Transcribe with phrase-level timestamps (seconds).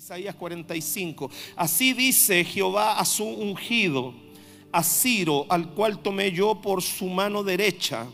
[0.00, 1.30] Isaías 45.
[1.56, 4.14] Así dice Jehová a su ungido,
[4.72, 8.06] a Ciro, al cual tomé yo por su mano derecha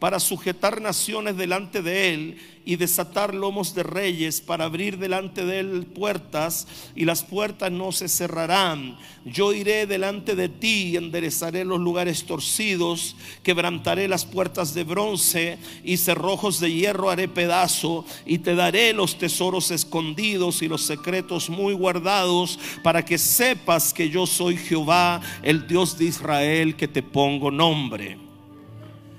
[0.00, 5.60] para sujetar naciones delante de él y desatar lomos de reyes, para abrir delante de
[5.60, 8.96] él puertas y las puertas no se cerrarán.
[9.26, 15.58] Yo iré delante de ti y enderezaré los lugares torcidos, quebrantaré las puertas de bronce
[15.84, 21.50] y cerrojos de hierro haré pedazo y te daré los tesoros escondidos y los secretos
[21.50, 27.02] muy guardados para que sepas que yo soy Jehová, el Dios de Israel, que te
[27.02, 28.29] pongo nombre.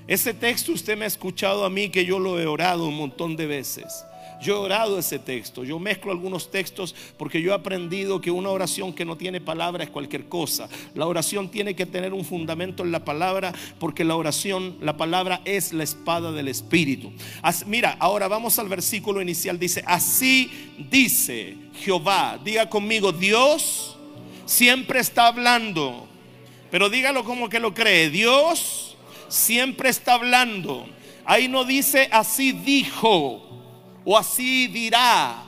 [0.06, 3.36] Ese texto usted me ha escuchado a mí que yo lo he orado un montón
[3.36, 4.04] de veces.
[4.42, 5.62] Yo he orado ese texto.
[5.62, 9.84] Yo mezclo algunos textos porque yo he aprendido que una oración que no tiene palabra
[9.84, 10.68] es cualquier cosa.
[10.94, 15.40] La oración tiene que tener un fundamento en la palabra porque la oración, la palabra
[15.44, 17.12] es la espada del Espíritu.
[17.66, 19.60] mira, ahora vamos al versículo inicial.
[19.60, 20.50] Dice, así
[20.90, 22.40] dice Jehová.
[22.42, 23.96] Diga conmigo, Dios
[24.44, 26.08] siempre está hablando.
[26.72, 28.10] Pero dígalo como que lo cree.
[28.10, 28.91] Dios
[29.32, 30.86] siempre está hablando.
[31.24, 33.42] Ahí no dice así dijo
[34.04, 35.44] o así dirá.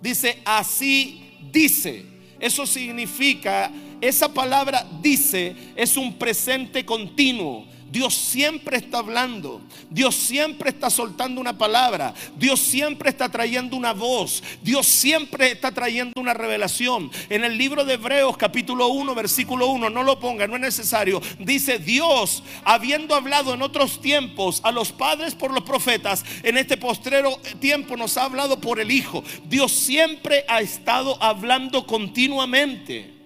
[0.00, 2.06] Dice así dice.
[2.38, 7.66] Eso significa, esa palabra dice es un presente continuo.
[7.92, 9.60] Dios siempre está hablando.
[9.90, 12.14] Dios siempre está soltando una palabra.
[12.36, 14.42] Dios siempre está trayendo una voz.
[14.62, 17.10] Dios siempre está trayendo una revelación.
[17.28, 21.20] En el libro de Hebreos capítulo 1 versículo 1, no lo ponga, no es necesario.
[21.38, 26.78] Dice Dios, habiendo hablado en otros tiempos a los padres por los profetas, en este
[26.78, 29.22] postrero tiempo nos ha hablado por el Hijo.
[29.44, 33.21] Dios siempre ha estado hablando continuamente.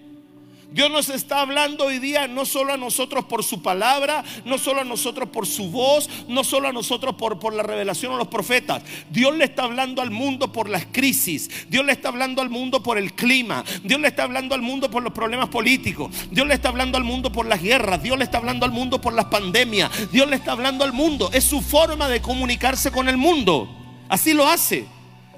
[0.77, 4.81] Dios nos está hablando hoy día no solo a nosotros por su palabra, no solo
[4.81, 8.27] a nosotros por su voz, no solo a nosotros por, por la revelación a los
[8.27, 8.83] profetas.
[9.09, 11.49] Dios le está hablando al mundo por las crisis.
[11.67, 13.65] Dios le está hablando al mundo por el clima.
[13.83, 16.11] Dios le está hablando al mundo por los problemas políticos.
[16.29, 18.03] Dios le está hablando al mundo por las guerras.
[18.03, 19.89] Dios le está hablando al mundo por las pandemias.
[20.11, 21.31] Dios le está hablando al mundo.
[21.33, 23.67] Es su forma de comunicarse con el mundo.
[24.09, 24.85] Así lo hace.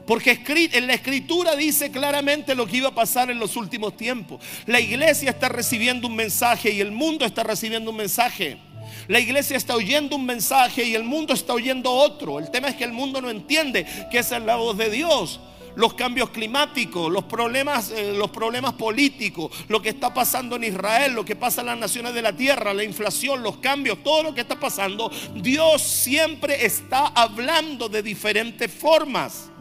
[0.10, 0.42] Porque
[0.74, 4.42] en la escritura dice claramente lo que iba a pasar en los últimos tiempos.
[4.66, 8.58] La iglesia está recibiendo un mensaje y el mundo está recibiendo un mensaje.
[9.08, 12.40] La iglesia está oyendo un mensaje y el mundo está oyendo otro.
[12.40, 15.42] El tema es que el mundo no entiende que esa es la voz de Dios
[15.76, 21.14] los cambios climáticos, los problemas, eh, los problemas políticos, lo que está pasando en Israel,
[21.14, 24.34] lo que pasa en las naciones de la tierra, la inflación, los cambios, todo lo
[24.34, 29.52] que está pasando, Dios siempre está hablando de diferentes formas.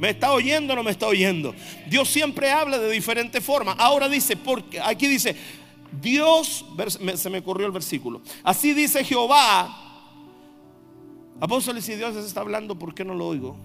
[0.00, 1.54] ¿Me está oyendo o no me está oyendo?
[1.86, 3.76] Dios siempre habla de diferentes formas.
[3.78, 5.36] Ahora dice, porque aquí dice,
[6.00, 6.64] Dios,
[7.16, 8.22] se me corrió el versículo.
[8.42, 9.76] Así dice Jehová.
[11.38, 13.58] Apóstoles, si Dios está hablando, ¿por qué no lo oigo?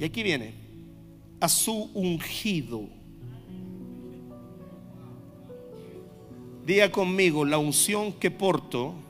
[0.00, 0.54] Y aquí viene,
[1.38, 2.88] a su ungido.
[6.66, 9.03] Diga conmigo, la unción que porto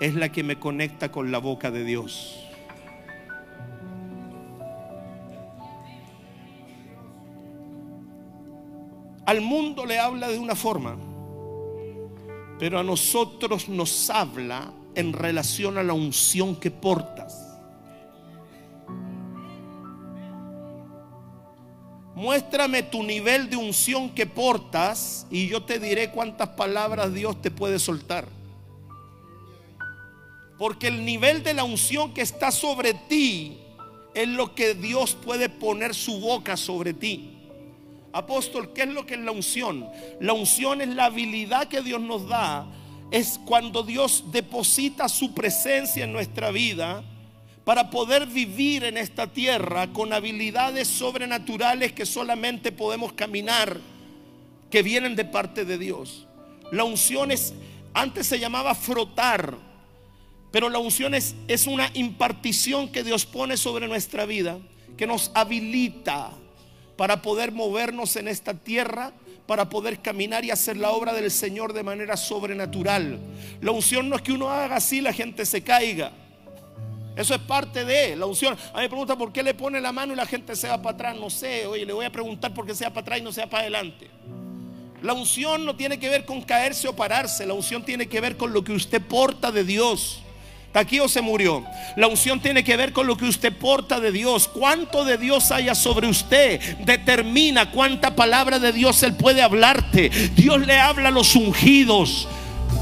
[0.00, 2.42] es la que me conecta con la boca de Dios.
[9.24, 10.96] Al mundo le habla de una forma,
[12.58, 17.42] pero a nosotros nos habla en relación a la unción que portas.
[22.14, 27.50] Muéstrame tu nivel de unción que portas y yo te diré cuántas palabras Dios te
[27.50, 28.26] puede soltar.
[30.58, 33.58] Porque el nivel de la unción que está sobre ti
[34.14, 37.32] es lo que Dios puede poner su boca sobre ti.
[38.12, 39.86] Apóstol, ¿qué es lo que es la unción?
[40.20, 42.66] La unción es la habilidad que Dios nos da.
[43.10, 47.04] Es cuando Dios deposita su presencia en nuestra vida
[47.66, 53.80] para poder vivir en esta tierra con habilidades sobrenaturales que solamente podemos caminar,
[54.70, 56.26] que vienen de parte de Dios.
[56.72, 57.52] La unción es,
[57.92, 59.58] antes se llamaba frotar,
[60.56, 61.34] pero la unción es,
[61.66, 64.56] una impartición que Dios pone sobre nuestra vida,
[64.96, 66.30] que nos habilita
[66.96, 69.12] para poder movernos en esta tierra,
[69.46, 73.18] para poder caminar y hacer la obra del Señor de manera sobrenatural.
[73.60, 76.12] La unción no es que uno haga así la gente se caiga.
[77.16, 78.56] Eso es parte de la unción.
[78.72, 80.80] A mí me pregunta por qué le pone la mano y la gente se va
[80.80, 81.16] para atrás.
[81.16, 83.50] No sé, oye, le voy a preguntar por qué sea para atrás y no sea
[83.50, 84.08] para adelante.
[85.02, 87.44] La unción no tiene que ver con caerse o pararse.
[87.44, 90.22] La unción tiene que ver con lo que usted porta de Dios
[90.76, 91.64] aquí o se murió.
[91.96, 94.48] La unción tiene que ver con lo que usted porta de Dios.
[94.48, 100.10] Cuánto de Dios haya sobre usted determina cuánta palabra de Dios Él puede hablarte.
[100.34, 102.28] Dios le habla a los ungidos.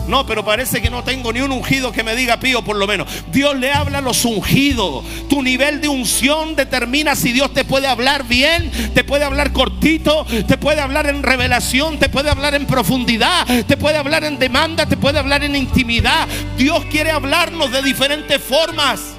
[0.09, 2.87] No, pero parece que no tengo ni un ungido que me diga pío por lo
[2.87, 3.09] menos.
[3.33, 5.05] Dios le habla a los ungidos.
[5.29, 10.27] Tu nivel de unción determina si Dios te puede hablar bien, te puede hablar cortito,
[10.47, 14.87] te puede hablar en revelación, te puede hablar en profundidad, te puede hablar en demanda,
[14.87, 16.29] te puede hablar en intimidad.
[16.59, 19.15] Dios quiere hablarnos de diferentes formas.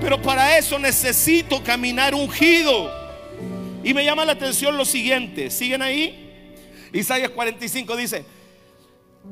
[0.00, 2.92] Pero para eso necesito caminar ungido.
[3.82, 5.50] Y me llama la atención lo siguiente.
[5.50, 6.20] ¿Siguen ahí?
[6.92, 8.24] Isaías 45 dice,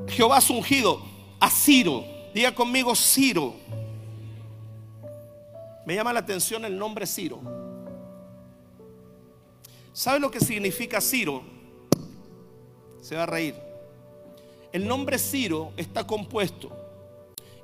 [0.09, 1.03] Jehová ha ungido
[1.41, 2.05] a Ciro.
[2.35, 3.55] Diga conmigo Ciro.
[5.85, 7.41] Me llama la atención el nombre Ciro.
[9.93, 11.43] ¿Sabe lo que significa Ciro?
[13.01, 13.55] Se va a reír.
[14.73, 16.71] El nombre Ciro está compuesto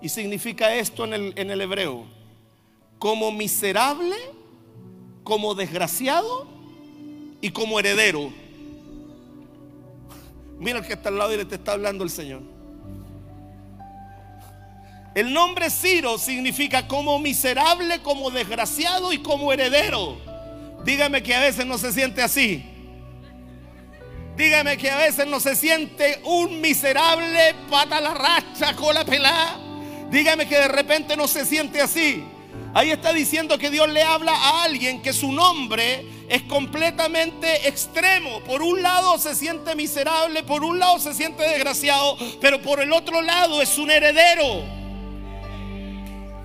[0.02, 2.04] y significa esto en el, en el hebreo.
[2.98, 4.16] Como miserable,
[5.24, 6.46] como desgraciado
[7.40, 8.30] y como heredero.
[10.58, 12.42] Mira el que está al lado y le te está hablando el Señor.
[15.14, 20.16] El nombre Ciro significa como miserable, como desgraciado y como heredero.
[20.84, 22.64] Dígame que a veces no se siente así.
[24.36, 29.58] Dígame que a veces no se siente un miserable, pata la racha, cola pelada.
[30.10, 32.24] Dígame que de repente no se siente así.
[32.74, 38.40] Ahí está diciendo que Dios le habla a alguien que su nombre es completamente extremo.
[38.40, 42.92] Por un lado se siente miserable, por un lado se siente desgraciado, pero por el
[42.92, 44.62] otro lado es un heredero.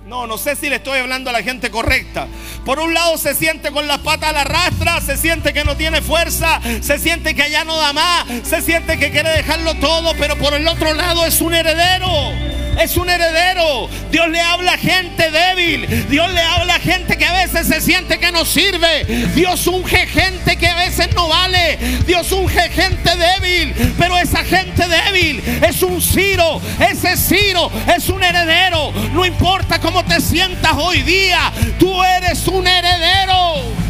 [0.06, 2.26] No, no sé si le estoy hablando a la gente correcta.
[2.64, 5.76] Por un lado se siente con las patas a la rastra, se siente que no
[5.76, 10.12] tiene fuerza, se siente que allá no da más, se siente que quiere dejarlo todo,
[10.18, 13.88] pero por el otro lado es un heredero es un heredero.
[14.10, 15.86] Dios le habla a gente débil.
[16.08, 19.04] Dios le habla a gente que a veces se siente que no sirve.
[19.34, 21.78] Dios unge gente que a veces no vale.
[22.06, 23.74] Dios unge gente débil.
[23.98, 26.60] Pero esa gente débil es un Ciro.
[26.78, 28.92] Ese Ciro es un heredero.
[29.12, 31.52] No importa cómo te sientas hoy día.
[31.78, 33.83] Tú eres un heredero.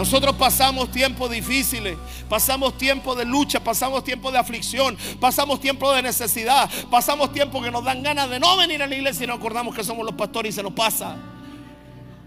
[0.00, 6.00] Nosotros pasamos tiempos difíciles, pasamos tiempos de lucha, pasamos tiempos de aflicción, pasamos tiempos de
[6.00, 9.36] necesidad, pasamos tiempos que nos dan ganas de no venir a la iglesia y nos
[9.36, 11.18] acordamos que somos los pastores y se nos pasa.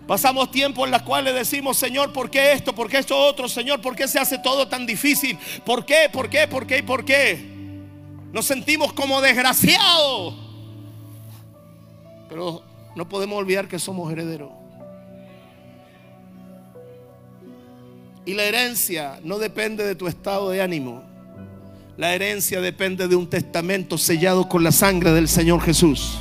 [0.05, 2.75] Pasamos tiempos en los cuales decimos, Señor, ¿por qué esto?
[2.75, 3.49] ¿Por qué esto otro?
[3.49, 5.39] Señor, ¿por qué se hace todo tan difícil?
[5.65, 6.11] ¿Por qué?
[6.13, 6.47] ¿Por qué?
[6.47, 6.77] ¿Por qué?
[6.77, 7.43] ¿Y por qué?
[8.31, 10.35] Nos sentimos como desgraciados.
[12.29, 12.61] Pero
[12.95, 14.62] no podemos olvidar que somos herederos.
[18.25, 21.03] Y la herencia no depende de tu estado de ánimo.
[21.97, 26.17] La herencia depende de un testamento sellado con la sangre del Señor Jesús.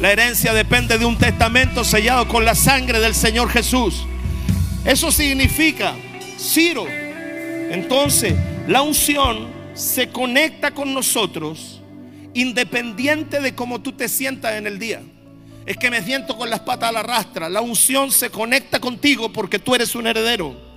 [0.00, 4.06] La herencia depende de un testamento sellado con la sangre del Señor Jesús.
[4.84, 5.94] Eso significa,
[6.38, 8.34] Ciro, entonces
[8.66, 11.80] la unción se conecta con nosotros
[12.34, 15.02] independiente de cómo tú te sientas en el día.
[15.66, 17.48] Es que me siento con las patas a la rastra.
[17.48, 20.71] La unción se conecta contigo porque tú eres un heredero.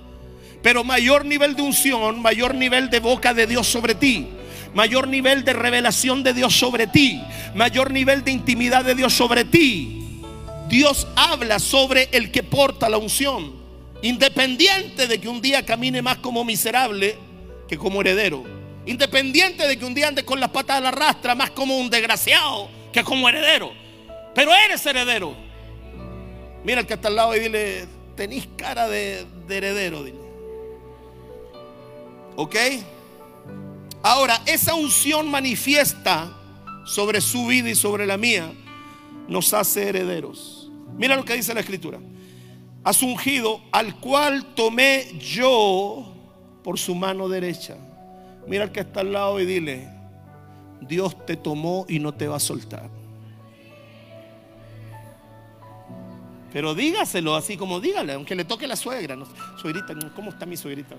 [0.66, 4.26] Pero mayor nivel de unción, mayor nivel de boca de Dios sobre ti,
[4.74, 7.22] mayor nivel de revelación de Dios sobre ti,
[7.54, 10.22] mayor nivel de intimidad de Dios sobre ti.
[10.68, 13.54] Dios habla sobre el que porta la unción,
[14.02, 17.16] independiente de que un día camine más como miserable
[17.68, 18.42] que como heredero,
[18.86, 21.88] independiente de que un día ande con las patas a la rastra más como un
[21.88, 23.72] desgraciado que como heredero,
[24.34, 25.32] pero eres heredero.
[26.64, 30.02] Mira el que está al lado y dile, tenés cara de, heredero.
[30.02, 30.25] Dile.
[32.36, 32.54] ¿Ok?
[34.02, 36.32] Ahora, esa unción manifiesta
[36.84, 38.52] sobre su vida y sobre la mía
[39.28, 40.70] nos hace herederos.
[40.96, 41.98] Mira lo que dice la escritura.
[42.84, 46.14] Has ungido al cual tomé yo
[46.62, 47.76] por su mano derecha.
[48.46, 49.88] Mira al que está al lado y dile,
[50.80, 52.88] Dios te tomó y no te va a soltar.
[56.52, 59.16] Pero dígaselo así como dígale, aunque le toque la suegra.
[59.60, 60.94] suegrita, ¿cómo está mi suegrita?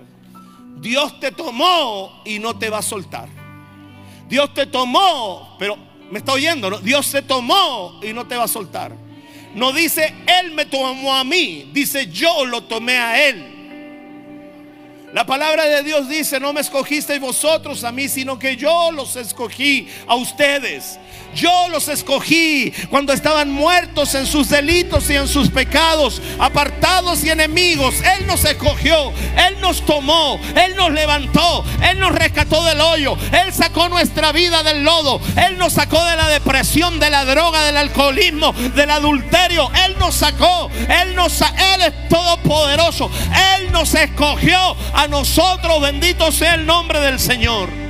[0.76, 3.28] Dios te tomó y no te va a soltar.
[4.28, 5.76] Dios te tomó, pero
[6.10, 6.78] me está oyendo.
[6.80, 8.94] Dios se tomó y no te va a soltar.
[9.54, 13.58] No dice, Él me tomó a mí, dice, yo lo tomé a Él.
[15.12, 19.16] La palabra de Dios dice, no me escogisteis vosotros a mí, sino que yo los
[19.16, 20.98] escogí a ustedes.
[21.38, 27.30] Yo los escogí cuando estaban muertos en sus delitos y en sus pecados, apartados y
[27.30, 27.94] enemigos.
[28.18, 33.52] Él nos escogió, Él nos tomó, Él nos levantó, Él nos rescató del hoyo, Él
[33.52, 37.76] sacó nuestra vida del lodo, Él nos sacó de la depresión, de la droga, del
[37.76, 39.70] alcoholismo, del adulterio.
[39.86, 43.08] Él nos sacó, Él nos Él es todopoderoso.
[43.56, 45.80] Él nos escogió a nosotros.
[45.80, 47.87] Bendito sea el nombre del Señor.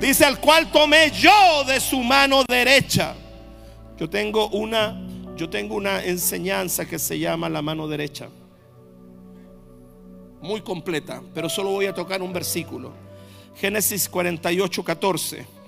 [0.00, 3.14] Dice al cual tomé yo de su mano derecha.
[3.98, 4.98] Yo tengo una
[5.36, 8.28] yo tengo una enseñanza que se llama la mano derecha.
[10.42, 12.92] Muy completa, pero solo voy a tocar un versículo.
[13.56, 15.59] Génesis 48, 14.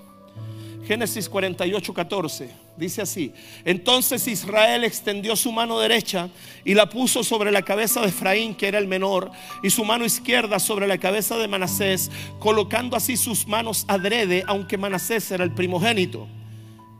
[0.85, 2.49] Génesis 48, 14.
[2.75, 3.33] Dice así.
[3.63, 6.29] Entonces Israel extendió su mano derecha
[6.65, 10.05] y la puso sobre la cabeza de Efraín, que era el menor, y su mano
[10.05, 15.53] izquierda sobre la cabeza de Manasés, colocando así sus manos adrede, aunque Manasés era el
[15.53, 16.27] primogénito.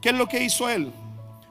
[0.02, 0.92] ¿Qué es lo que hizo él?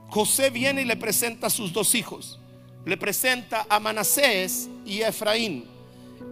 [0.09, 2.39] José viene y le presenta a sus dos hijos.
[2.85, 5.72] Le presenta a Manasés y a Efraín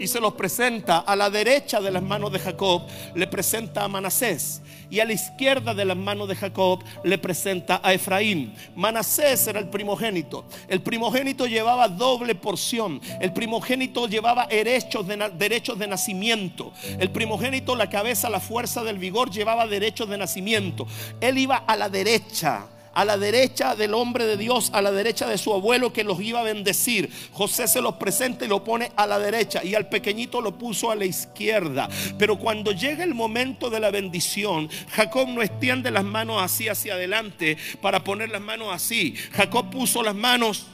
[0.00, 2.82] y se los presenta a la derecha de las manos de Jacob,
[3.14, 4.62] le presenta a Manasés.
[4.88, 8.54] Y a la izquierda de las manos de Jacob le presenta a Efraín.
[8.74, 10.46] Manasés era el primogénito.
[10.66, 13.00] El primogénito llevaba doble porción.
[13.20, 16.72] El primogénito llevaba derechos de, derechos de nacimiento.
[16.98, 20.86] El primogénito, la cabeza, la fuerza del vigor, llevaba derechos de nacimiento.
[21.20, 25.26] Él iba a la derecha a la derecha del hombre de Dios, a la derecha
[25.26, 27.10] de su abuelo que los iba a bendecir.
[27.32, 30.90] José se los presenta y lo pone a la derecha y al pequeñito lo puso
[30.90, 31.88] a la izquierda.
[32.18, 36.94] Pero cuando llega el momento de la bendición, Jacob no extiende las manos así hacia
[36.94, 39.14] adelante para poner las manos así.
[39.32, 40.66] Jacob puso las manos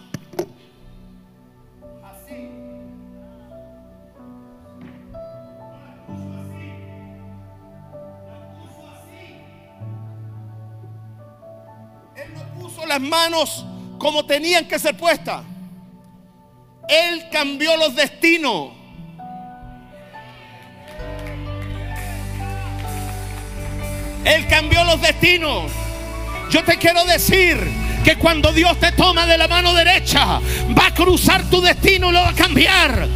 [12.87, 13.65] las manos
[13.99, 15.43] como tenían que ser puestas.
[16.89, 18.71] Él cambió los destinos.
[24.25, 25.71] Él cambió los destinos.
[26.51, 27.59] Yo te quiero decir
[28.05, 30.41] que cuando Dios te toma de la mano derecha,
[30.79, 33.09] va a cruzar tu destino y lo va a cambiar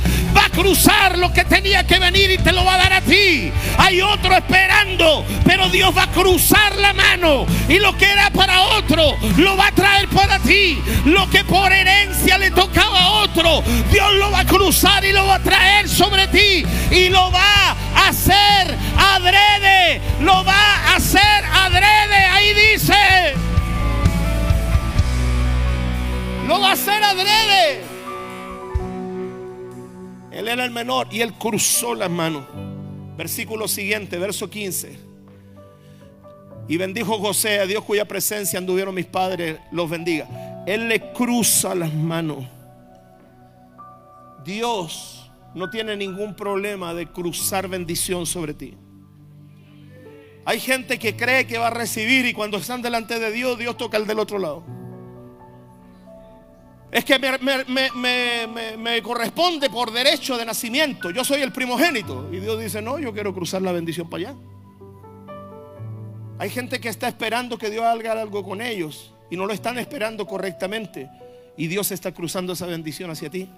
[0.51, 3.53] cruzar lo que tenía que venir y te lo va a dar a ti.
[3.79, 8.61] Hay otro esperando, pero Dios va a cruzar la mano y lo que era para
[8.63, 10.83] otro lo va a traer para ti.
[11.05, 15.27] Lo que por herencia le tocaba a otro, Dios lo va a cruzar y lo
[15.27, 20.01] va a traer sobre ti y lo va a hacer adrede.
[20.21, 22.25] Lo va a hacer adrede.
[22.33, 23.35] Ahí dice.
[26.47, 27.90] Lo va a hacer adrede.
[30.41, 32.47] Él era el menor y él cruzó las manos.
[33.15, 34.99] Versículo siguiente, verso 15.
[36.67, 40.65] Y bendijo José a Dios cuya presencia anduvieron mis padres, los bendiga.
[40.67, 42.47] Él le cruza las manos.
[44.43, 48.79] Dios no tiene ningún problema de cruzar bendición sobre ti.
[50.47, 53.77] Hay gente que cree que va a recibir y cuando están delante de Dios, Dios
[53.77, 54.65] toca el del otro lado.
[56.93, 61.11] Es que me, corresponde por derecho de nacimiento.
[61.11, 62.29] Yo soy el primogénito.
[62.33, 64.39] Y Dios dice, no, yo quiero cruzar la bendición para allá.
[66.39, 69.79] Hay gente que está esperando que Dios haga algo con ellos y no lo están
[69.79, 71.09] esperando correctamente.
[71.57, 73.49] Y Dios está cruzando esa bendición hacia ti.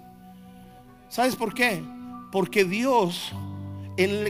[1.09, 1.81] ¿Sabes por qué?
[2.31, 3.31] Porque Dios,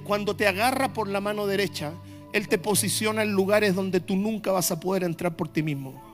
[0.03, 1.93] cuando te agarra por la mano derecha,
[2.31, 6.12] Él te posiciona en lugares donde tú nunca vas a poder entrar por ti mismo.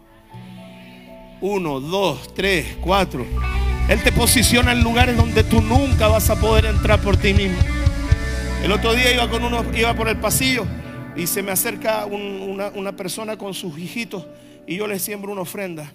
[1.41, 3.25] Uno, dos, tres, cuatro.
[3.87, 7.57] Él te posiciona en lugares donde tú nunca vas a poder entrar por ti mismo.
[8.63, 10.65] El otro día iba, con uno, iba por el pasillo
[11.15, 14.25] y se me acerca una, una persona con sus hijitos
[14.67, 15.91] y yo le siembro una ofrenda.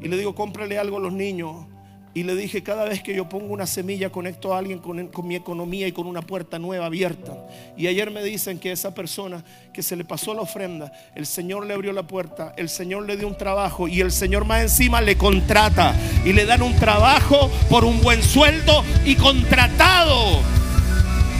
[0.00, 1.66] Y le digo, cómprale algo a los niños.
[2.12, 5.36] Y le dije, cada vez que yo pongo una semilla, conecto a alguien con, mi
[5.36, 7.36] economía y con una puerta nueva abierta.
[7.76, 11.66] Y ayer me dicen que esa persona que se le pasó la ofrenda, el Señor
[11.66, 15.00] le abrió la puerta, el Señor le dio un trabajo y el Señor más encima
[15.00, 15.94] le contrata.
[16.24, 20.40] Y le dan un trabajo por un buen sueldo y contratado.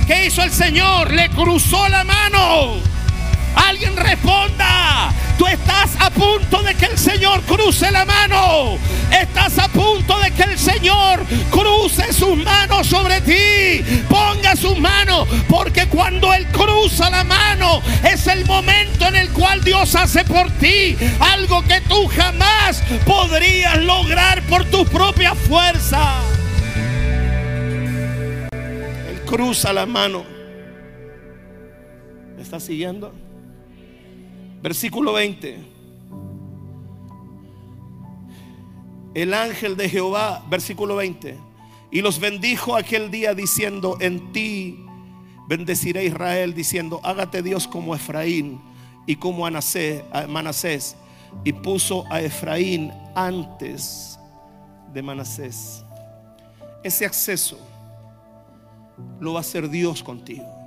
[0.07, 1.13] ¿Qué hizo el Señor?
[1.13, 2.90] Le cruzó la mano.
[3.55, 5.13] Alguien responda.
[5.39, 8.77] Tú estás a punto de que el Señor cruce la mano.
[9.11, 13.83] Estás a punto de que el Señor cruce sus manos sobre ti.
[14.09, 15.27] Ponga sus manos.
[15.49, 20.51] Porque cuando Él cruza la mano es el momento en el cual Dios hace por
[20.53, 26.21] ti algo que tú jamás podrías lograr por tu propia fuerza.
[28.53, 30.25] Él cruza la mano.
[32.37, 33.30] ¿Me está siguiendo?
[34.63, 35.59] Versículo 20.
[39.15, 41.37] El ángel de Jehová, versículo 20.
[41.91, 44.85] Y los bendijo aquel día diciendo, en ti
[45.49, 48.61] bendeciré Israel, diciendo, hágate Dios como Efraín
[49.07, 49.49] y como
[50.29, 50.97] Manasés.
[51.45, 54.19] Y puso a Efraín antes
[54.93, 55.85] de Manasés.
[56.85, 57.59] Ese acceso
[59.19, 60.60] lo va a hacer Dios contigo.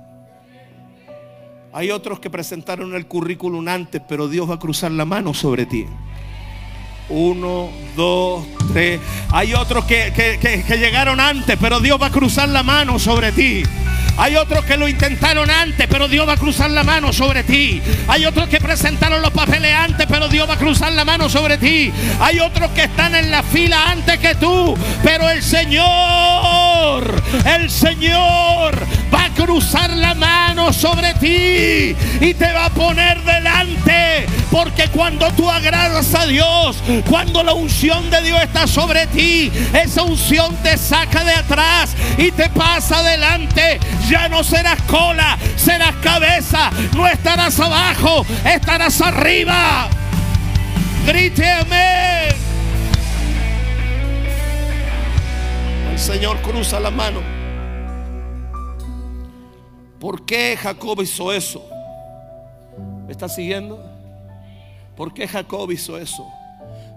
[1.76, 5.66] Hay otros que presentaron el currículum antes, pero Dios va a cruzar la mano sobre
[5.66, 5.86] ti.
[7.08, 9.00] Uno, dos, tres.
[9.32, 13.64] Hay otros que, que, llegaron antes, pero Dios va a cruzar la mano sobre ti.
[14.16, 17.82] Hay otros que lo intentaron antes, pero Dios va a cruzar la mano sobre ti.
[18.06, 21.58] Hay otros que presentaron los papeles antes, pero Dios va a cruzar la mano sobre
[21.58, 21.92] ti.
[22.20, 28.78] Hay otros que están en la fila antes que tú, pero el Señor, el Señor
[29.34, 34.26] cruzar la mano sobre ti y te va a poner delante.
[34.50, 36.76] Porque cuando tú agradas a Dios,
[37.08, 42.30] cuando la unción de Dios está sobre ti, esa unción te saca de atrás y
[42.30, 43.80] te pasa adelante.
[44.08, 46.70] Ya no serás cola, serás cabeza.
[46.94, 49.88] No estarás abajo, estarás arriba.
[51.06, 52.34] Grite amén.
[55.92, 57.33] El Señor cruza la mano.
[60.04, 61.66] ¿Por qué Jacob hizo eso?
[63.06, 63.82] ¿Me está siguiendo?
[64.98, 66.30] ¿Por qué Jacob hizo eso?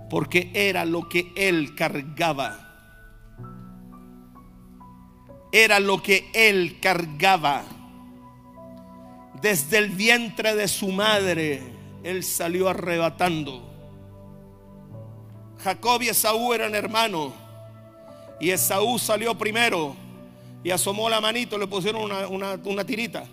[0.09, 2.67] Porque era lo que él cargaba
[5.53, 7.63] era lo que él cargaba.
[9.41, 11.63] Desde el vientre de su madre,
[12.03, 13.63] él salió arrebatando.
[15.63, 17.31] Jacob y Esaú eran hermanos.
[18.41, 19.95] Y Esaú salió primero
[20.67, 23.23] y asomó la manito, le pusieron una, tirita.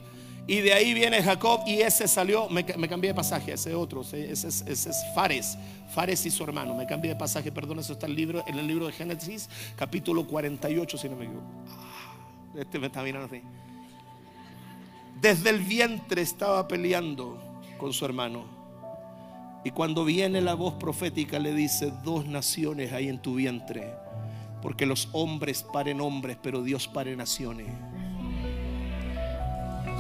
[0.47, 4.31] Y de ahí viene Jacob y ese salió, me, cambié de pasaje, ese otro, ese,
[4.31, 5.59] es, es Fares,
[5.93, 8.57] Fares y su hermano, me cambié de pasaje, perdón, eso está en el libro, en
[8.57, 11.47] el libro de Génesis, capítulo 48, si no me equivoco.
[12.57, 13.43] Este me está mirando así.
[15.21, 17.37] Desde el vientre estaba peleando
[17.79, 18.45] con su hermano.
[19.65, 24.04] Y cuando viene la voz profética le dice, dos naciones hay en tu vientre.
[24.65, 27.67] Porque los hombres paren hombres, pero Dios pare naciones.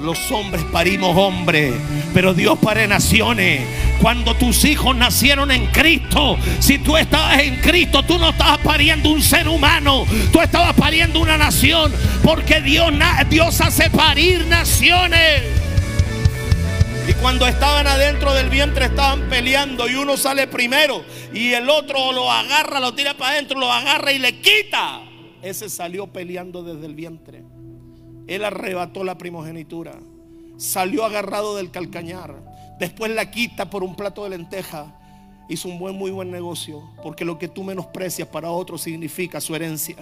[0.00, 1.75] Los hombres parimos hombres,
[2.14, 3.61] pero Dios pare naciones.
[4.00, 9.11] Cuando tus hijos nacieron en Cristo, si tú estabas en Cristo, tú no estabas pariendo
[9.11, 12.91] un ser humano, tú estabas pariendo una nación, porque Dios,
[13.28, 15.43] Dios hace parir naciones.
[17.06, 22.12] Y cuando estaban adentro del vientre estaban peleando y uno sale primero y el otro
[22.12, 25.02] lo agarra, lo tira para adentro, lo agarra y le quita.
[25.43, 27.45] Ese salió peleando desde el vientre.
[28.26, 29.99] Él arrebató la primogenitura.
[30.56, 32.43] Salió agarrado del calcañar.
[32.78, 34.99] Después la quita por un plato de lenteja.
[35.50, 36.82] Hizo un buen, muy buen negocio.
[37.02, 39.97] Porque lo que tú menosprecias para otro significa su herencia.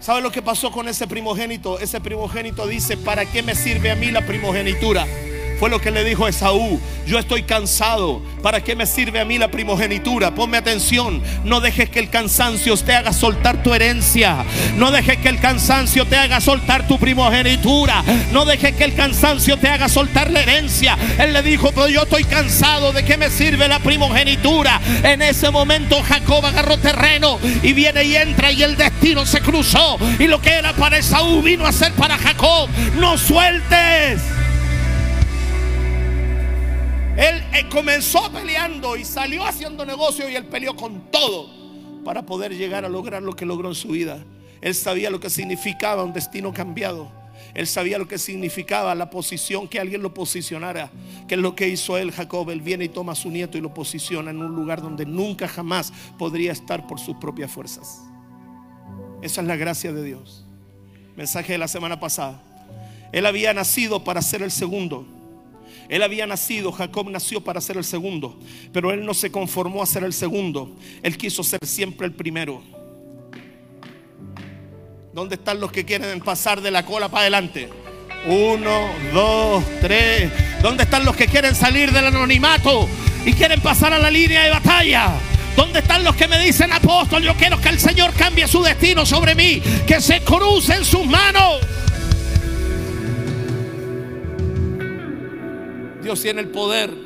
[0.00, 1.78] ¿Sabe lo que pasó con ese primogénito?
[1.78, 5.06] Ese primogénito dice, ¿para qué me sirve a mí la primogenitura?
[5.58, 6.80] Fue lo que le dijo Esaú.
[7.06, 8.20] Yo estoy cansado.
[8.42, 10.34] ¿Para qué me sirve a mí la primogenitura?
[10.34, 11.22] Ponme atención.
[11.44, 14.44] No dejes que el cansancio te haga soltar tu herencia.
[14.76, 18.02] No dejes que el cansancio te haga soltar tu primogenitura.
[18.32, 20.98] No dejes que el cansancio te haga soltar la herencia.
[21.18, 22.92] Él le dijo, pero yo estoy cansado.
[22.92, 24.80] ¿De qué me sirve la primogenitura?
[25.02, 29.98] En ese momento Jacob agarró terreno y viene y entra y el destino se cruzó.
[30.18, 32.68] Y lo que era para Esaú vino a ser para Jacob.
[32.98, 34.20] No sueltes.
[37.16, 41.48] Él eh, comenzó peleando y salió haciendo negocio y él peleó con todo
[42.04, 44.22] para poder llegar a lograr lo que logró en su vida.
[44.60, 47.10] Él sabía lo que significaba un destino cambiado.
[47.54, 50.90] Él sabía lo que significaba la posición, que alguien lo posicionara.
[51.26, 52.50] Que es lo que hizo él, Jacob.
[52.50, 55.48] Él viene y toma a su nieto y lo posiciona en un lugar donde nunca
[55.48, 58.02] jamás podría estar por sus propias fuerzas.
[59.22, 60.44] Esa es la gracia de Dios.
[61.16, 62.42] Mensaje de la semana pasada.
[63.10, 65.15] Él había nacido para ser el segundo.
[65.88, 68.38] Él había nacido, Jacob nació para ser el segundo,
[68.72, 72.62] pero él no se conformó a ser el segundo, él quiso ser siempre el primero.
[75.12, 77.70] ¿Dónde están los que quieren pasar de la cola para adelante?
[78.26, 80.30] Uno, dos, tres.
[80.60, 82.88] ¿Dónde están los que quieren salir del anonimato
[83.24, 85.12] y quieren pasar a la línea de batalla?
[85.56, 89.06] ¿Dónde están los que me dicen, apóstol, yo quiero que el Señor cambie su destino
[89.06, 89.62] sobre mí?
[89.86, 91.60] Que se crucen sus manos.
[96.06, 96.96] Dios tiene el poder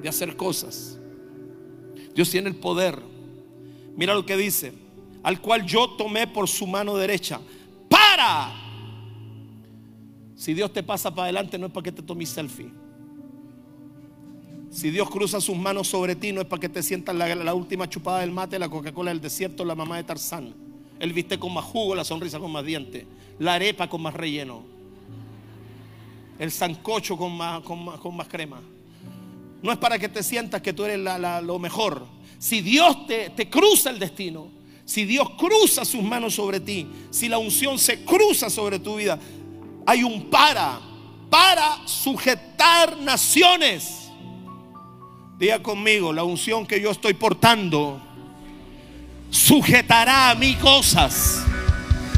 [0.00, 0.98] de hacer cosas.
[2.14, 2.98] Dios tiene el poder.
[3.94, 4.72] Mira lo que dice.
[5.22, 7.38] Al cual yo tomé por su mano derecha.
[7.90, 8.50] Para.
[10.36, 12.72] Si Dios te pasa para adelante no es para que te tomes selfie.
[14.70, 17.86] Si Dios cruza sus manos sobre ti, no es para que te sientas la, última
[17.90, 20.54] chupada del mate, la Coca-Cola del desierto, la mamá de Tarzán.
[20.98, 23.04] El viste con más jugo, la sonrisa con más dientes,
[23.38, 24.64] la arepa con más relleno,
[26.38, 28.60] el sancocho con más, con más, con más crema.
[29.62, 32.06] No es para que te sientas que tú eres la- lo mejor.
[32.38, 34.48] Si Dios te, te cruza el destino,
[34.84, 39.18] si Dios cruza sus manos sobre ti, si la unción se cruza sobre tu vida,
[39.86, 40.78] hay un para,
[41.30, 44.10] para sujetar naciones.
[45.38, 48.00] Diga conmigo, la unción que yo estoy portando
[49.30, 51.42] sujetará a mí cosas.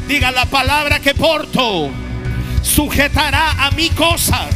[0.07, 1.89] Diga la palabra que porto,
[2.61, 4.47] sujetará a mí cosas.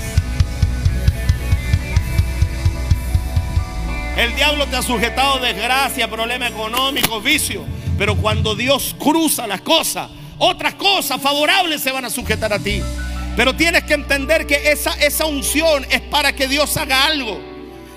[4.16, 7.66] El diablo te ha sujetado desgracia, problemas económicos, vicio.
[7.98, 12.82] Pero cuando Dios cruza las cosas, otras cosas favorables se van a sujetar a ti.
[13.36, 17.40] Pero tienes que entender que esa, esa unción es para que Dios haga algo.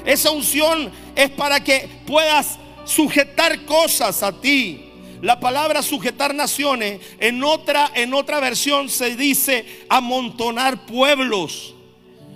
[0.07, 4.86] Esa unción es para que puedas sujetar cosas a ti.
[5.23, 11.75] La palabra sujetar naciones en otra, en otra versión se dice amontonar pueblos.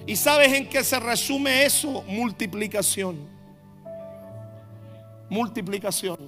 [0.07, 2.03] ¿Y sabes en qué se resume eso?
[2.09, 3.29] Multiplicación.
[5.29, 6.19] Multiplicación.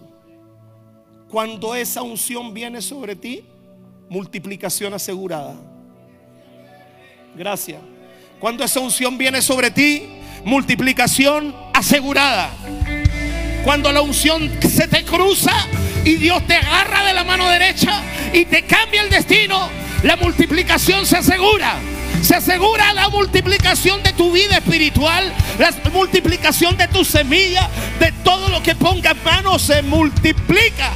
[1.29, 3.45] Cuando esa unción viene sobre ti,
[4.09, 5.57] multiplicación asegurada.
[7.35, 7.81] Gracias.
[8.39, 10.07] Cuando esa unción viene sobre ti,
[10.45, 12.51] multiplicación asegurada.
[13.65, 15.53] Cuando la unción se te cruza
[16.05, 19.69] y Dios te agarra de la mano derecha y te cambia el destino,
[20.03, 21.77] la multiplicación se asegura.
[22.23, 27.69] Se asegura la multiplicación de tu vida espiritual, la multiplicación de tu semilla,
[28.01, 30.91] de todo lo que pongas mano se multiplica.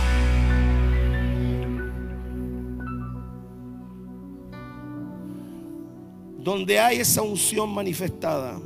[6.38, 8.58] Donde hay esa unción manifestada,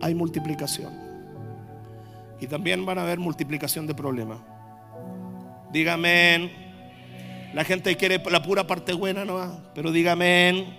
[0.00, 1.07] hay multiplicación.
[2.40, 4.38] Y también van a haber multiplicación de problemas.
[5.72, 6.68] Dígame.
[7.54, 9.60] La gente quiere la pura parte buena, ¿no?
[9.74, 10.76] Pero dígame.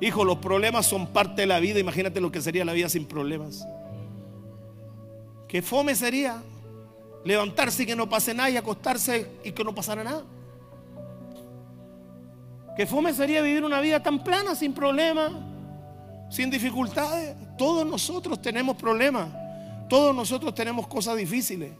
[0.00, 1.78] Hijo, los problemas son parte de la vida.
[1.78, 3.66] Imagínate lo que sería la vida sin problemas.
[5.48, 6.42] Qué fome sería
[7.24, 10.22] levantarse y que no pase nada y acostarse y que no pasara nada.
[12.76, 15.32] Qué fome sería vivir una vida tan plana, sin problemas,
[16.30, 17.36] sin dificultades.
[17.58, 19.28] Todos nosotros tenemos problemas.
[19.90, 21.72] Todos nosotros tenemos cosas difíciles.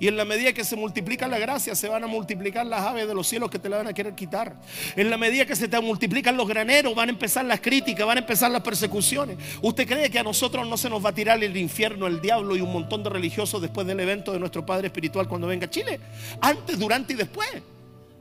[0.00, 3.06] Y en la medida que se multiplica la gracia, se van a multiplicar las aves
[3.06, 4.56] de los cielos que te la van a querer quitar.
[4.96, 8.16] En la medida que se te multiplican los graneros, van a empezar las críticas, van
[8.16, 9.36] a empezar las persecuciones.
[9.60, 12.56] ¿Usted cree que a nosotros no se nos va a tirar el infierno, el diablo
[12.56, 15.70] y un montón de religiosos después del evento de nuestro Padre Espiritual cuando venga a
[15.70, 16.00] Chile?
[16.40, 17.50] Antes, durante y después.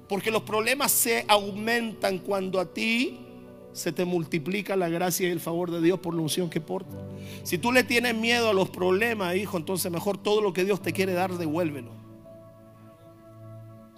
[0.09, 3.28] Porque los problemas se aumentan cuando a ti
[3.73, 6.97] se te multiplica la gracia y el favor de Dios por la unción que porta.
[7.43, 10.81] Si tú le tienes miedo a los problemas, hijo, entonces mejor todo lo que Dios
[10.81, 11.99] te quiere dar, devuélvelo.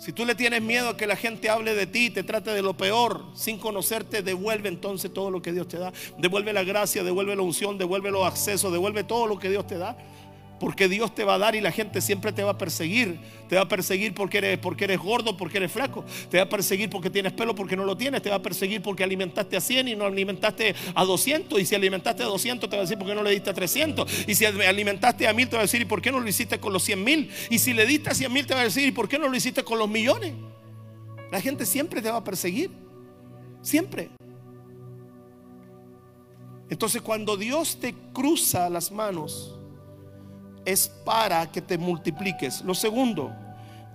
[0.01, 2.63] Si tú le tienes miedo a que la gente hable de ti, te trate de
[2.63, 5.93] lo peor, sin conocerte, devuelve entonces todo lo que Dios te da.
[6.17, 9.77] Devuelve la gracia, devuelve la unción, devuelve los accesos, devuelve todo lo que Dios te
[9.77, 9.95] da.
[10.61, 13.17] Porque Dios te va a dar y la gente siempre te va a perseguir.
[13.49, 16.05] Te va a perseguir porque eres, porque eres gordo, porque eres flaco.
[16.29, 18.21] Te va a perseguir porque tienes pelo, porque no lo tienes.
[18.21, 21.59] Te va a perseguir porque alimentaste a 100 y no alimentaste a 200.
[21.59, 23.55] Y si alimentaste a 200, te va a decir por qué no le diste a
[23.55, 24.27] 300.
[24.27, 26.59] Y si alimentaste a 1000, te va a decir, ¿y por qué no lo hiciste
[26.59, 27.31] con los 100 mil?
[27.49, 29.27] Y si le diste a 100 mil, te va a decir, ¿y por qué no
[29.27, 30.33] lo hiciste con los millones?
[31.31, 32.69] La gente siempre te va a perseguir.
[33.63, 34.11] Siempre.
[36.69, 39.57] Entonces cuando Dios te cruza las manos,
[40.65, 42.61] es para que te multipliques.
[42.61, 43.31] Lo segundo,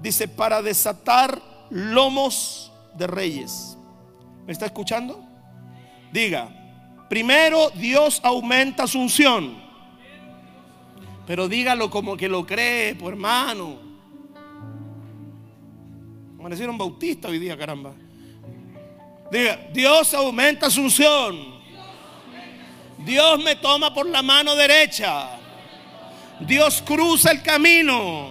[0.01, 3.77] dice, para desatar lomos de reyes.
[4.47, 5.23] ¿Me está escuchando?
[6.13, 6.49] Diga,
[7.09, 9.65] primero Dios aumenta su unción.
[11.27, 13.79] Pero dígalo como que lo cree, por hermano.
[16.39, 17.93] Amanecieron bautistas hoy día, caramba.
[19.31, 21.57] Diga, Dios aumenta su unción.
[22.99, 25.36] Dios me toma por la mano derecha.
[26.41, 28.29] Dios cruza el camino.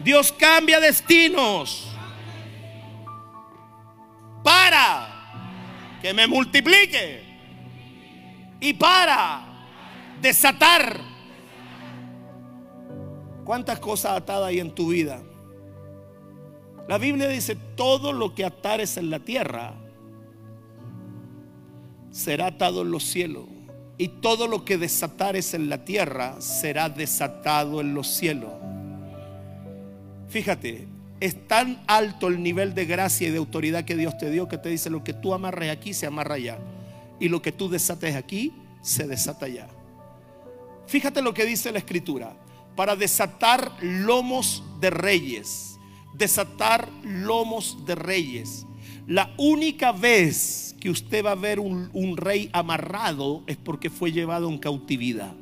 [0.00, 1.88] Dios cambia destinos.
[4.42, 5.08] Para
[6.00, 7.22] que me multiplique.
[8.60, 9.44] Y para
[10.20, 11.00] desatar.
[13.44, 15.22] ¿Cuántas cosas atadas hay en tu vida?
[16.88, 19.74] La Biblia dice, todo lo que atares en la tierra
[22.10, 23.53] será atado en los cielos.
[23.96, 28.52] Y todo lo que desatares en la tierra será desatado en los cielos.
[30.28, 30.88] Fíjate,
[31.20, 34.58] es tan alto el nivel de gracia y de autoridad que Dios te dio que
[34.58, 36.58] te dice lo que tú amarres aquí se amarra allá.
[37.20, 38.52] Y lo que tú desates aquí
[38.82, 39.68] se desata allá.
[40.86, 42.36] Fíjate lo que dice la escritura.
[42.74, 45.78] Para desatar lomos de reyes.
[46.14, 48.66] Desatar lomos de reyes.
[49.06, 54.12] La única vez que usted va a ver un, un rey amarrado es porque fue
[54.12, 55.32] llevado en cautividad.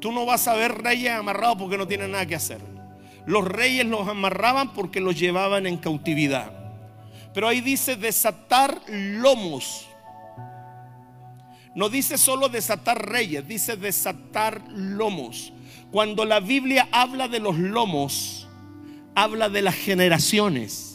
[0.00, 2.60] Tú no vas a ver reyes amarrados porque no tienen nada que hacer.
[3.24, 6.50] Los reyes los amarraban porque los llevaban en cautividad.
[7.32, 9.86] Pero ahí dice desatar lomos.
[11.76, 15.52] No dice solo desatar reyes, dice desatar lomos.
[15.92, 18.48] Cuando la Biblia habla de los lomos,
[19.14, 20.89] habla de las generaciones.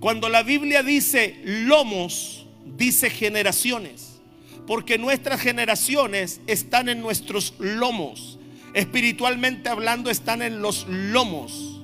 [0.00, 4.20] Cuando la Biblia dice lomos, dice generaciones.
[4.66, 8.38] Porque nuestras generaciones están en nuestros lomos.
[8.74, 11.80] Espiritualmente hablando, están en los lomos.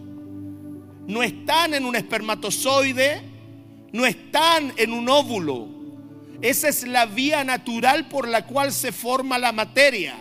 [1.07, 3.22] No están en un espermatozoide,
[3.92, 5.68] no están en un óvulo.
[6.40, 10.14] Esa es la vía natural por la cual se forma la materia.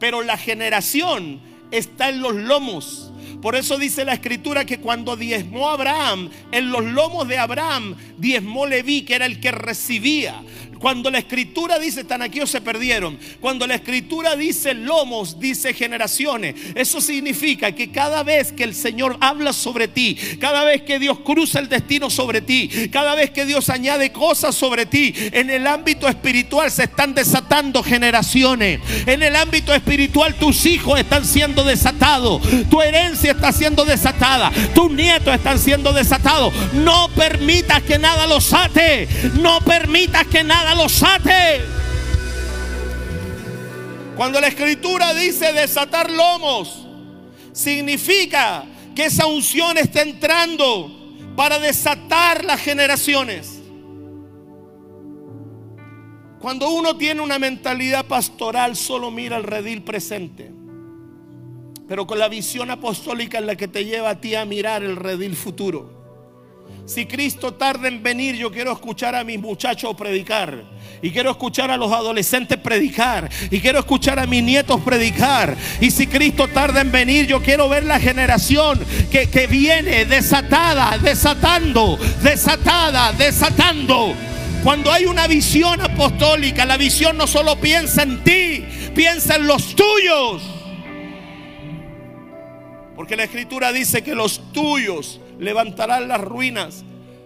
[0.00, 3.12] Pero la generación está en los lomos.
[3.44, 8.64] Por eso dice la escritura que cuando diezmó Abraham, en los lomos de Abraham diezmó
[8.64, 10.40] Leví, que era el que recibía.
[10.78, 17.00] Cuando la escritura dice están se perdieron, cuando la escritura dice lomos, dice generaciones, eso
[17.00, 21.60] significa que cada vez que el Señor habla sobre ti, cada vez que Dios cruza
[21.60, 26.08] el destino sobre ti, cada vez que Dios añade cosas sobre ti, en el ámbito
[26.08, 28.80] espiritual se están desatando generaciones.
[29.06, 34.90] En el ámbito espiritual tus hijos están siendo desatados, tu herencia está siendo desatada, tus
[34.90, 36.52] nietos están siendo desatados.
[36.72, 39.08] No permitas que nada los ate,
[39.40, 41.60] no permitas que nada los ate.
[44.16, 46.86] Cuando la escritura dice desatar lomos,
[47.52, 50.90] significa que esa unción está entrando
[51.36, 53.60] para desatar las generaciones.
[56.38, 60.52] Cuando uno tiene una mentalidad pastoral, solo mira el redil presente.
[61.88, 64.96] Pero con la visión apostólica en la que te lleva a ti a mirar el
[64.96, 65.93] redil futuro.
[66.86, 70.64] Si Cristo tarda en venir, yo quiero escuchar a mis muchachos predicar.
[71.00, 73.30] Y quiero escuchar a los adolescentes predicar.
[73.50, 75.56] Y quiero escuchar a mis nietos predicar.
[75.80, 78.78] Y si Cristo tarda en venir, yo quiero ver la generación
[79.10, 84.14] que, que viene desatada, desatando, desatada, desatando.
[84.62, 88.62] Cuando hay una visión apostólica, la visión no solo piensa en ti,
[88.94, 90.42] piensa en los tuyos.
[92.94, 96.84] Porque la escritura dice que los tuyos levantarán las ruinas,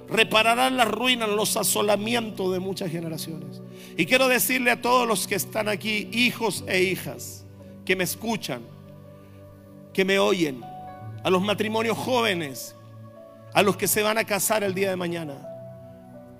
[0.09, 3.61] repararán las ruinas, los asolamientos de muchas generaciones.
[3.97, 7.45] Y quiero decirle a todos los que están aquí, hijos e hijas,
[7.85, 8.63] que me escuchan,
[9.93, 10.63] que me oyen,
[11.23, 12.75] a los matrimonios jóvenes,
[13.53, 15.35] a los que se van a casar el día de mañana,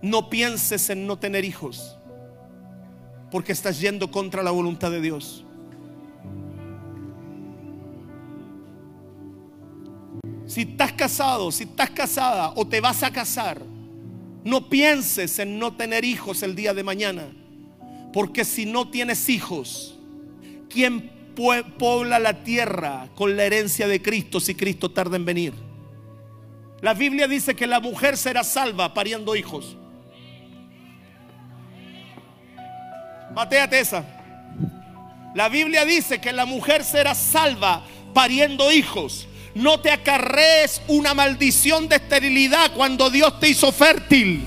[0.03, 1.99] no pienses en no tener hijos,
[3.31, 5.45] porque estás yendo contra la voluntad de Dios.
[10.49, 13.61] Si estás casado, si estás casada o te vas a casar,
[14.45, 17.29] no pienses en no tener hijos el día de mañana.
[18.15, 19.99] Porque si no tienes hijos,
[20.71, 25.53] ¿quién pobla la tierra con la herencia de Cristo si Cristo tarda en venir?
[26.81, 29.77] La Biblia dice que la mujer será salva pariendo hijos.
[33.35, 34.03] Matéate esa.
[35.35, 37.85] La Biblia dice que la mujer será salva
[38.15, 39.29] pariendo hijos.
[39.55, 44.45] No te acarrees una maldición de esterilidad cuando Dios te hizo fértil.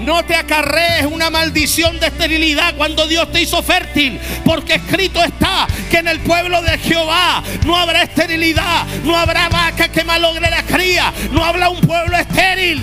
[0.00, 4.18] No te acarrees una maldición de esterilidad cuando Dios te hizo fértil.
[4.44, 8.86] Porque escrito está que en el pueblo de Jehová no habrá esterilidad.
[9.04, 11.12] No habrá vaca que malogre la cría.
[11.32, 12.82] No habrá un pueblo estéril.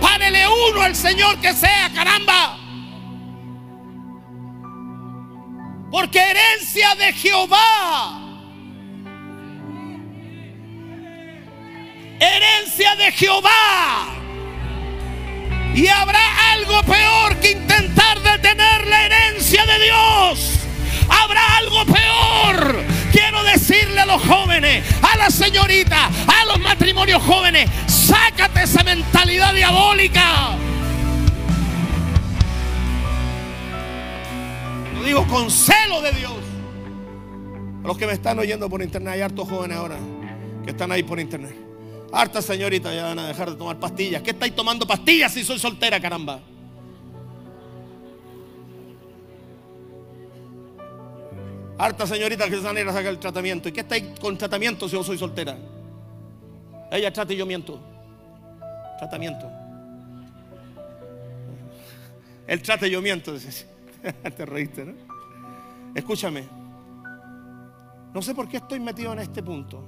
[0.00, 2.61] Párele uno al Señor que sea, caramba.
[5.92, 8.18] Porque herencia de Jehová.
[12.18, 14.06] Herencia de Jehová.
[15.74, 20.60] Y habrá algo peor que intentar detener la herencia de Dios.
[21.10, 22.84] Habrá algo peor.
[23.12, 29.52] Quiero decirle a los jóvenes, a las señoritas, a los matrimonios jóvenes, sácate esa mentalidad
[29.52, 30.56] diabólica.
[35.20, 36.32] Con celo de Dios.
[37.84, 39.98] A los que me están oyendo por internet, hay hartos jóvenes ahora
[40.64, 41.54] que están ahí por internet.
[42.12, 44.22] Harta señorita ya van a dejar de tomar pastillas.
[44.22, 46.40] ¿Qué estáis tomando pastillas si soy soltera, caramba?
[51.78, 53.68] Harta señorita que se van a ir a sacar el tratamiento.
[53.68, 55.58] ¿Y qué estáis con tratamiento si yo soy soltera?
[56.90, 57.80] Ella trata y yo miento.
[58.98, 59.50] Tratamiento.
[62.46, 63.34] Él trata y yo miento.
[64.36, 64.94] Te reíste, ¿no?
[65.94, 66.44] Escúchame.
[68.12, 69.82] No sé por qué estoy metido en este punto.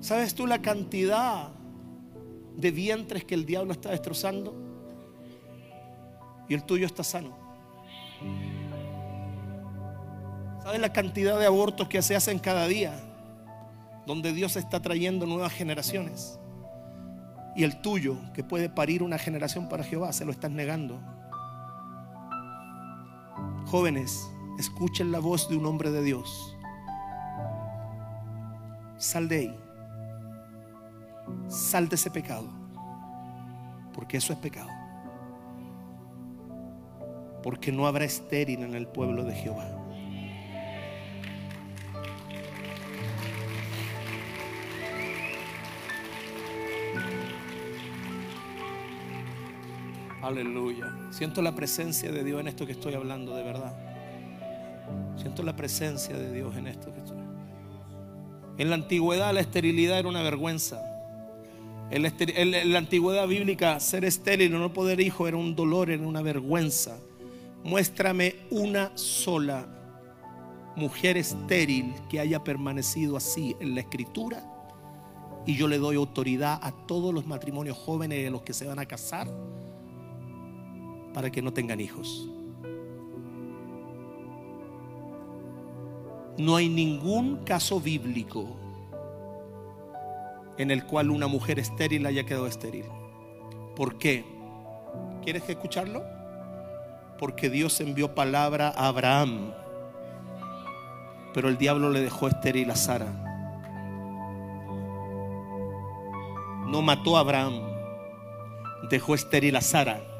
[0.00, 1.48] ¿Sabes tú la cantidad
[2.56, 4.54] de vientres que el diablo está destrozando?
[6.48, 7.36] Y el tuyo está sano.
[10.62, 12.94] ¿Sabes la cantidad de abortos que se hacen cada día?
[14.06, 16.38] Donde Dios está trayendo nuevas generaciones.
[17.56, 21.00] Y el tuyo, que puede parir una generación para Jehová, se lo estás negando.
[23.66, 26.56] Jóvenes, escuchen la voz de un hombre de Dios.
[28.98, 29.60] Sal de ahí.
[31.48, 32.48] Sal de ese pecado.
[33.94, 34.70] Porque eso es pecado.
[37.42, 39.75] Porque no habrá estéril en el pueblo de Jehová.
[50.26, 50.92] Aleluya.
[51.10, 53.76] Siento la presencia de Dios en esto que estoy hablando, de verdad.
[55.16, 57.18] Siento la presencia de Dios en esto que estoy.
[58.58, 60.82] En la antigüedad la esterilidad era una vergüenza.
[61.92, 62.02] En
[62.72, 66.98] la, antigüedad bíblica ser estéril o no poder hijo era un dolor, era una vergüenza.
[67.62, 69.64] Muéstrame una sola
[70.74, 74.42] mujer estéril que haya permanecido así en la escritura
[75.46, 78.80] y yo le doy autoridad a todos los matrimonios jóvenes a los que se van
[78.80, 79.28] a casar
[81.16, 82.28] para que no tengan hijos.
[86.36, 88.54] No hay ningún caso bíblico
[90.58, 92.84] en el cual una mujer estéril haya quedado estéril.
[93.74, 94.26] ¿Por qué?
[95.24, 96.04] ¿Quieres escucharlo?
[97.18, 99.54] Porque Dios envió palabra a Abraham,
[101.32, 103.06] pero el diablo le dejó estéril a Sara.
[106.66, 107.62] No mató a Abraham,
[108.90, 110.12] dejó estéril a Sara.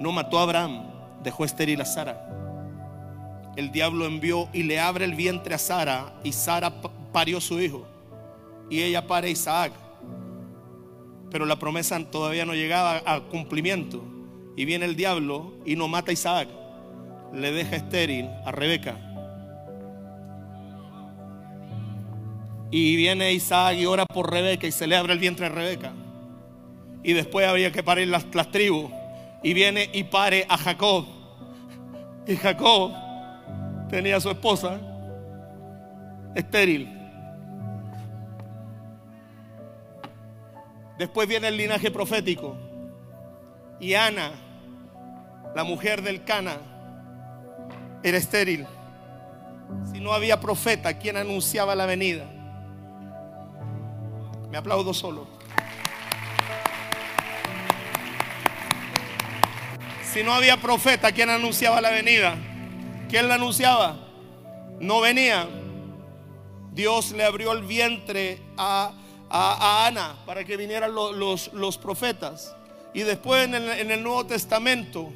[0.00, 0.84] No mató a Abraham,
[1.22, 2.28] dejó estéril a Sara.
[3.56, 6.72] El diablo envió y le abre el vientre a Sara y Sara
[7.12, 7.86] parió su hijo
[8.68, 9.72] y ella pare a Isaac.
[11.30, 14.02] Pero la promesa todavía no llegaba a cumplimiento
[14.56, 16.48] y viene el diablo y no mata a Isaac,
[17.32, 18.98] le deja estéril a Rebeca.
[22.70, 25.92] Y viene Isaac y ora por Rebeca y se le abre el vientre a Rebeca.
[27.04, 28.90] Y después había que parir las tribus
[29.44, 31.04] y viene y pare a Jacob.
[32.26, 32.92] Y Jacob
[33.90, 34.80] tenía a su esposa
[36.34, 36.90] estéril.
[40.98, 42.56] Después viene el linaje profético.
[43.78, 44.32] Y Ana,
[45.54, 46.56] la mujer del Cana,
[48.02, 48.66] era estéril.
[49.92, 52.24] Si no había profeta, quien anunciaba la venida?
[54.50, 55.33] Me aplaudo solo.
[60.14, 62.36] Si no había profeta, ¿quién anunciaba la venida?
[63.08, 63.96] ¿Quién la anunciaba?
[64.78, 65.48] No venía.
[66.70, 68.92] Dios le abrió el vientre a,
[69.28, 72.54] Ana para que vinieran los, los, profetas.
[72.92, 75.12] Y después en el, en el Nuevo Testamento,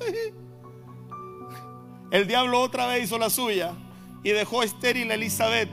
[2.10, 3.72] el diablo otra vez hizo la suya
[4.22, 5.68] y dejó estéril a Elizabeth,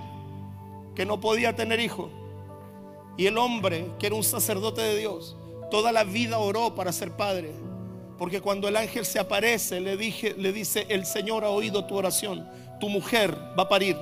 [0.94, 2.10] que no podía tener hijo.
[3.16, 5.38] Y el hombre, que era un sacerdote de Dios,
[5.72, 7.54] toda la vida oró para ser padre.
[8.18, 11.96] Porque cuando el ángel se aparece, le, dije, le dice, el Señor ha oído tu
[11.96, 12.48] oración,
[12.80, 13.98] tu mujer va a parir.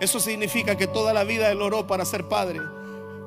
[0.00, 2.60] Eso significa que toda la vida él oró para ser padre.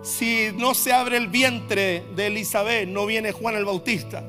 [0.02, 4.24] Si no se abre el vientre de Elizabeth, no viene Juan el Bautista.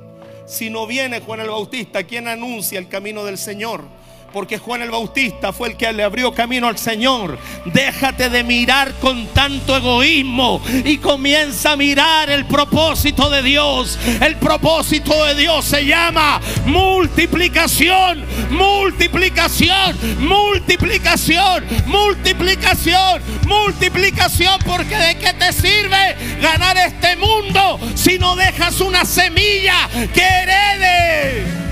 [0.46, 3.82] Si no viene Juan el Bautista, ¿quién anuncia el camino del Señor?
[4.36, 7.38] Porque Juan el Bautista fue el que le abrió camino al Señor.
[7.64, 13.98] Déjate de mirar con tanto egoísmo y comienza a mirar el propósito de Dios.
[14.20, 24.58] El propósito de Dios se llama multiplicación, multiplicación, multiplicación, multiplicación, multiplicación.
[24.66, 31.65] Porque de qué te sirve ganar este mundo si no dejas una semilla que herede.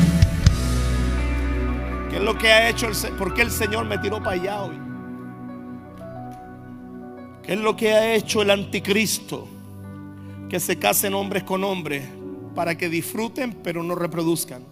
[2.15, 2.87] ¿Qué es lo que ha hecho?
[2.87, 4.77] El, ¿Por qué el Señor me tiró para allá hoy?
[7.43, 9.49] ¿Qué es lo que ha hecho el anticristo?
[10.49, 12.05] Que se casen hombres con hombres
[12.55, 14.63] para que disfruten pero no reproduzcan.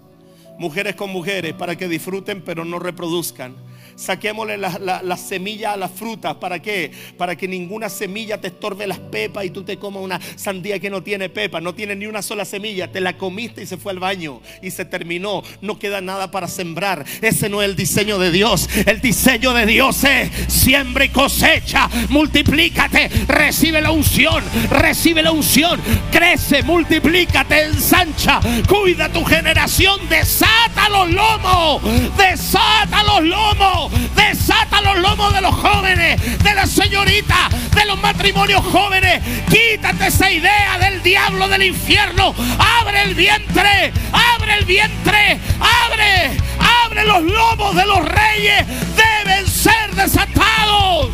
[0.56, 3.56] Mujeres con mujeres para que disfruten pero no reproduzcan.
[3.96, 6.34] Saquémosle las la, la semillas a las frutas.
[6.36, 6.90] ¿Para qué?
[7.16, 10.90] Para que ninguna semilla te estorbe las pepas y tú te comas una sandía que
[10.90, 11.60] no tiene pepa.
[11.60, 12.90] No tiene ni una sola semilla.
[12.90, 14.40] Te la comiste y se fue al baño.
[14.62, 15.42] Y se terminó.
[15.60, 17.04] No queda nada para sembrar.
[17.20, 18.68] Ese no es el diseño de Dios.
[18.86, 21.88] El diseño de Dios es siembra y cosecha.
[22.08, 23.08] Multiplícate.
[23.28, 24.42] Recibe la unción.
[24.70, 25.80] Recibe la unción.
[26.10, 28.40] Crece, multiplícate, ensancha.
[28.68, 30.00] Cuida tu generación.
[30.08, 31.82] Desata los lomos.
[32.16, 33.81] Desata los lomos
[34.14, 39.22] desata los lomos de los jóvenes, de las señoritas, de los matrimonios jóvenes.
[39.48, 42.34] Quítate esa idea del diablo del infierno.
[42.80, 46.36] Abre el vientre, abre el vientre, abre,
[46.84, 48.66] abre los lomos de los reyes.
[48.96, 51.08] Deben ser desatados.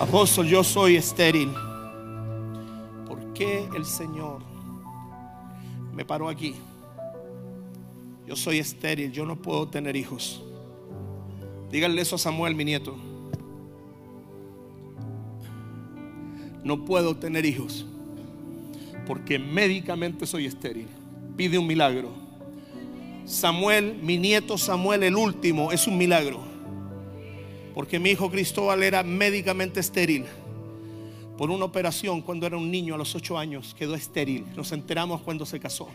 [0.00, 1.52] Apóstol, yo soy estéril.
[3.06, 4.40] ¿Por qué el Señor
[5.92, 6.54] me paró aquí?
[8.28, 10.42] Yo soy estéril, yo no puedo tener hijos.
[11.70, 12.94] Díganle eso a Samuel, mi nieto.
[16.62, 17.86] No puedo tener hijos
[19.06, 20.88] porque médicamente soy estéril.
[21.38, 22.10] Pide un milagro.
[23.24, 26.40] Samuel, mi nieto Samuel, el último, es un milagro.
[27.74, 30.26] Porque mi hijo Cristóbal era médicamente estéril.
[31.38, 34.44] Por una operación cuando era un niño a los ocho años quedó estéril.
[34.54, 35.88] Nos enteramos cuando se casó.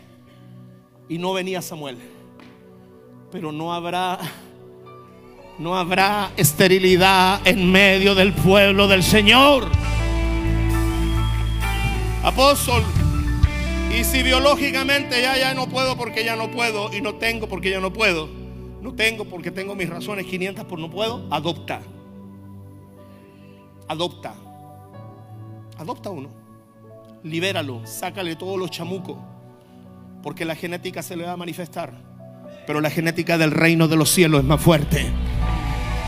[1.08, 1.98] Y no venía Samuel
[3.34, 4.16] pero no habrá
[5.58, 9.72] no habrá esterilidad en medio del pueblo del Señor.
[12.22, 12.84] Apóstol,
[13.92, 17.70] y si biológicamente ya ya no puedo porque ya no puedo y no tengo porque
[17.70, 18.28] ya no puedo,
[18.80, 21.82] no tengo porque tengo mis razones 500 por no puedo, adopta.
[23.88, 24.32] Adopta.
[25.76, 26.28] Adopta uno.
[27.24, 29.16] Libéralo, sácale todos los chamucos,
[30.22, 32.13] porque la genética se le va a manifestar.
[32.66, 35.10] Pero la genética del reino de los cielos es más fuerte.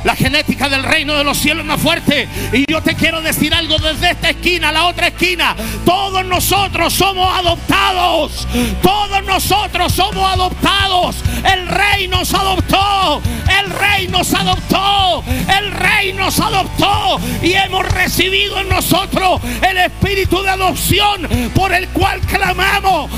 [0.05, 2.29] La genética del reino de los cielos es más fuerte.
[2.53, 5.57] Y yo te quiero decir algo desde esta esquina a la otra esquina.
[5.85, 8.47] Todos nosotros somos adoptados.
[8.83, 11.17] Todos nosotros somos adoptados.
[11.45, 13.21] El rey nos adoptó.
[13.61, 15.25] El rey nos adoptó.
[15.59, 17.19] El rey nos adoptó.
[17.43, 23.11] Y hemos recibido en nosotros el espíritu de adopción por el cual clamamos.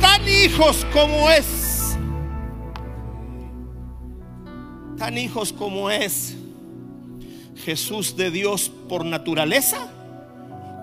[0.00, 1.98] Tan hijos como es.
[4.96, 6.34] Tan hijos como es
[7.56, 9.76] Jesús de Dios por naturaleza,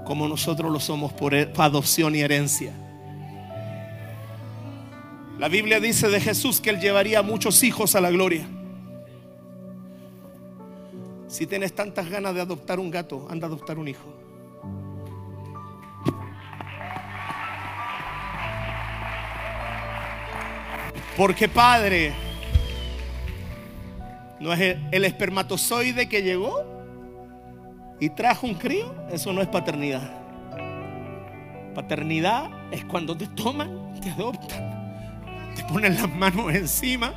[0.06, 2.72] como nosotros lo somos por adopción y herencia.
[5.40, 8.48] La Biblia dice de Jesús que él llevaría muchos hijos a la gloria.
[11.28, 14.27] Si tienes tantas ganas de adoptar un gato, anda a adoptar un hijo.
[21.18, 22.14] Porque Padre,
[24.40, 26.64] no es el, espermatozoide que llegó
[28.00, 30.12] y trajo un crío, eso no es paternidad.
[31.74, 37.14] Paternidad es cuando te toman, te adoptan, te ponen las manos encima,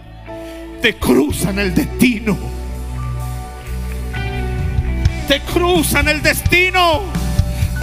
[0.80, 2.38] te cruzan el destino.
[5.28, 7.02] Te cruzan el destino,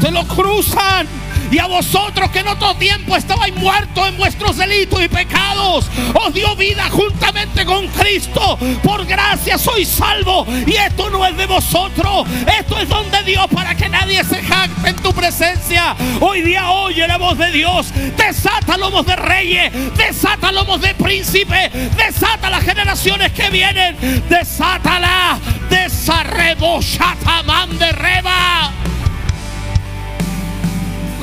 [0.01, 1.07] te lo cruzan
[1.51, 6.33] y a vosotros que en otro tiempo estabais muertos en vuestros delitos y pecados, os
[6.33, 8.57] dio vida juntamente con Cristo.
[8.83, 10.45] Por gracia sois salvo.
[10.65, 12.27] Y esto no es de vosotros.
[12.59, 15.95] Esto es don de Dios para que nadie se jacte en tu presencia.
[16.19, 17.93] Hoy día oye la voz de Dios.
[18.17, 19.71] Desata lomos de reyes.
[19.95, 21.71] Desata lomos de príncipes.
[21.95, 23.97] Desata las generaciones que vienen.
[24.29, 25.39] Desátala.
[25.69, 28.71] Desarrebo shatamán de reba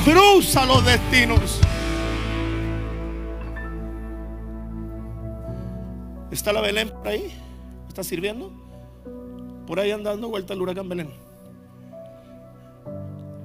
[0.05, 1.59] cruza los destinos.
[6.29, 7.33] ¿Está la Belén por ahí?
[7.87, 8.51] ¿Está sirviendo?
[9.65, 11.09] Por ahí anda dando vuelta el huracán Belén.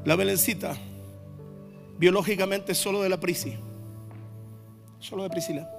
[0.05, 0.77] La Belencita,
[1.99, 3.57] biológicamente solo de la Prisi.
[4.99, 5.71] Solo de Priscila.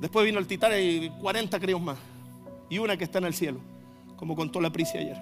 [0.00, 1.96] Después vino el Titán y 40 críos más.
[2.68, 3.60] Y una que está en el cielo,
[4.16, 5.16] como contó la Prisi ayer.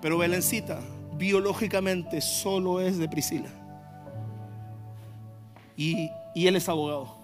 [0.00, 0.80] Pero Belencita,
[1.22, 3.48] biológicamente solo es de Priscila.
[5.76, 7.14] Y, él es abogado.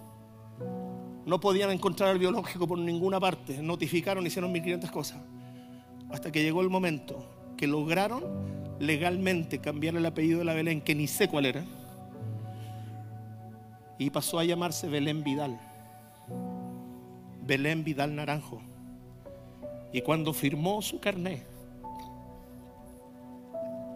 [1.27, 3.61] No podían encontrar al biológico por ninguna parte.
[3.61, 5.19] Notificaron, hicieron 1500 cosas.
[6.11, 7.27] Hasta que llegó el momento
[7.57, 8.23] que lograron
[8.79, 11.65] legalmente cambiar el apellido de la Belén, que ni sé cuál era.
[13.99, 15.59] Y pasó a llamarse Belén Vidal.
[17.45, 18.63] Belén Vidal Naranjo.
[19.93, 21.58] Y cuando firmó su carnet,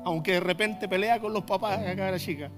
[0.05, 2.51] aunque de repente pelea con los papás acá la chica,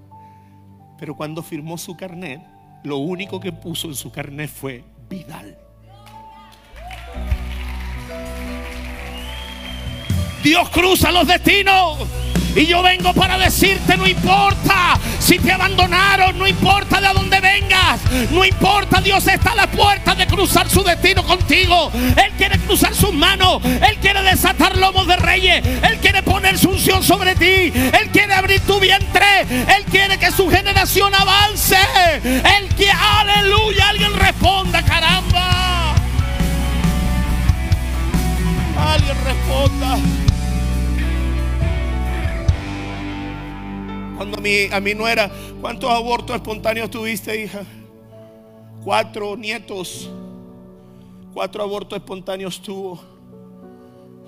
[0.97, 2.41] pero cuando firmó su carnet,
[2.83, 5.57] lo único que puso en su carnet fue Vidal.
[10.43, 11.97] Dios cruza los destinos.
[12.55, 17.99] Y yo vengo para decirte, no importa si te abandonaron, no importa de dónde vengas,
[18.31, 21.91] no importa, Dios está a la puerta de cruzar su destino contigo.
[21.93, 26.69] Él quiere cruzar sus manos, Él quiere desatar lomos de reyes, Él quiere poner su
[26.69, 31.77] unción sobre ti, Él quiere abrir tu vientre, Él quiere que su generación avance.
[32.23, 35.95] Él quiere, aleluya, alguien responda, caramba.
[38.77, 40.24] Alguien responda.
[44.15, 47.63] Cuando a mí, a mí no era, ¿cuántos abortos espontáneos tuviste, hija?
[48.83, 50.09] Cuatro nietos.
[51.33, 52.99] Cuatro abortos espontáneos tuvo.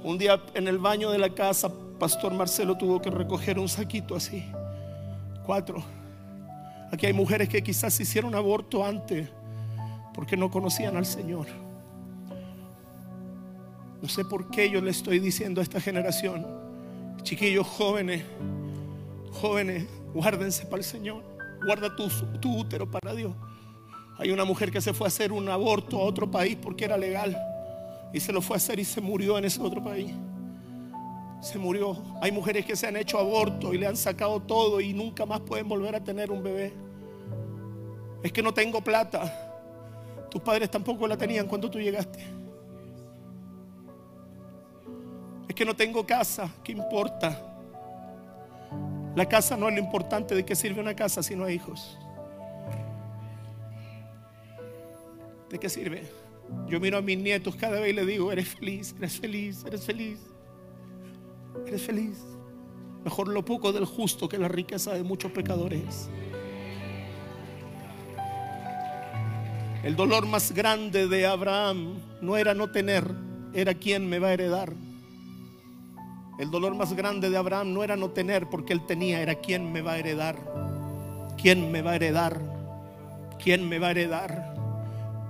[0.03, 4.15] Un día en el baño de la casa, Pastor Marcelo tuvo que recoger un saquito
[4.15, 4.43] así.
[5.45, 5.81] Cuatro.
[6.91, 9.29] Aquí hay mujeres que quizás hicieron aborto antes
[10.13, 11.47] porque no conocían al Señor.
[14.01, 16.45] No sé por qué yo le estoy diciendo a esta generación,
[17.23, 18.23] chiquillos jóvenes,
[19.41, 21.23] Jóvenes, guárdense para el Señor.
[21.63, 22.09] Guarda tu,
[22.59, 23.33] útero para Dios.
[24.17, 26.97] Hay una mujer que se fue a hacer un aborto a otro país porque era
[26.97, 27.37] legal.
[28.13, 30.11] Y se lo fue a hacer y se murió en ese otro país.
[31.39, 32.01] Se murió.
[32.19, 35.41] Hay mujeres que se han hecho aborto y le han sacado todo y nunca más
[35.41, 36.73] pueden volver a tener un bebé.
[38.23, 39.31] Es que no tengo plata.
[40.31, 42.25] Tus padres tampoco la tenían cuando tú llegaste.
[45.47, 46.49] Es que no tengo casa.
[46.63, 47.56] ¿Qué importa?
[49.17, 51.97] La casa no es lo importante de qué sirve una casa si no hay hijos.
[55.49, 56.03] ¿De qué sirve?
[56.67, 59.83] Yo miro a mis nietos cada vez y les digo, eres feliz, eres feliz, eres
[59.83, 60.19] feliz,
[61.65, 62.23] eres feliz.
[63.03, 66.11] Mejor lo poco del justo que la riqueza de muchos pecadores.
[69.83, 73.03] El dolor más grande de Abraham no era no tener,
[73.55, 74.73] era quién me va a heredar.
[76.37, 79.71] El dolor más grande de Abraham no era no tener porque él tenía, era quién
[79.71, 80.35] me va a heredar.
[81.35, 82.39] ¿Quién me va a heredar?
[83.43, 84.53] ¿Quién me va a heredar?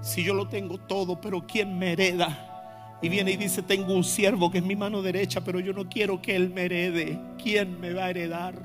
[0.01, 2.97] Si yo lo tengo todo, pero ¿quién me hereda?
[3.01, 5.88] Y viene y dice, tengo un siervo que es mi mano derecha, pero yo no
[5.88, 7.20] quiero que él me herede.
[7.41, 8.55] ¿Quién me va a heredar?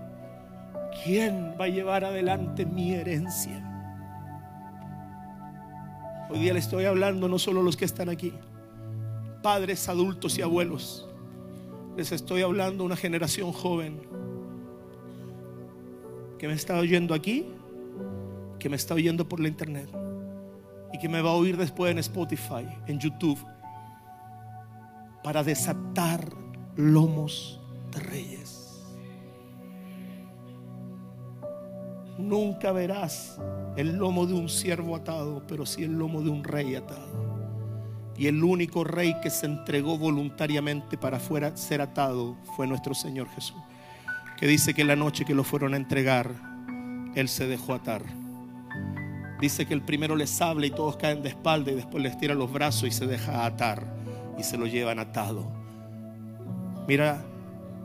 [1.04, 3.68] ¿Quién va a llevar adelante mi herencia?
[6.28, 8.32] Hoy día le estoy hablando no solo a los que están aquí,
[9.42, 11.08] padres, adultos y abuelos.
[11.96, 14.00] Les estoy hablando a una generación joven
[16.38, 17.46] que me está oyendo aquí,
[18.58, 19.88] que me está oyendo por la internet
[20.92, 23.38] y que me va a oír después en Spotify, en YouTube,
[25.22, 26.28] para desatar
[26.76, 27.60] lomos
[27.92, 28.62] de reyes.
[32.18, 33.38] Nunca verás
[33.76, 37.31] el lomo de un siervo atado, pero sí el lomo de un rey atado.
[38.22, 43.28] Y el único rey que se entregó voluntariamente para fuera ser atado fue nuestro Señor
[43.30, 43.56] Jesús.
[44.38, 46.30] Que dice que la noche que lo fueron a entregar,
[47.16, 48.04] Él se dejó atar.
[49.40, 52.36] Dice que el primero les habla y todos caen de espalda y después les tira
[52.36, 53.92] los brazos y se deja atar
[54.38, 55.50] y se lo llevan atado.
[56.86, 57.24] Mira,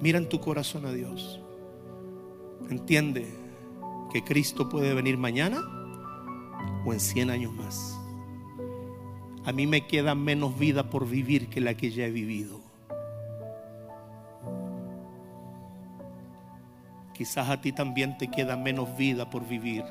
[0.01, 1.41] mira en tu corazón a Dios.
[2.69, 3.27] Entiende
[4.13, 5.63] que Cristo puede venir mañana
[6.85, 7.97] o en 100 años más
[9.48, 12.60] a mí me queda menos vida por vivir que la que ya he vivido.
[17.14, 19.86] Quizás a ti también te queda menos vida por vivir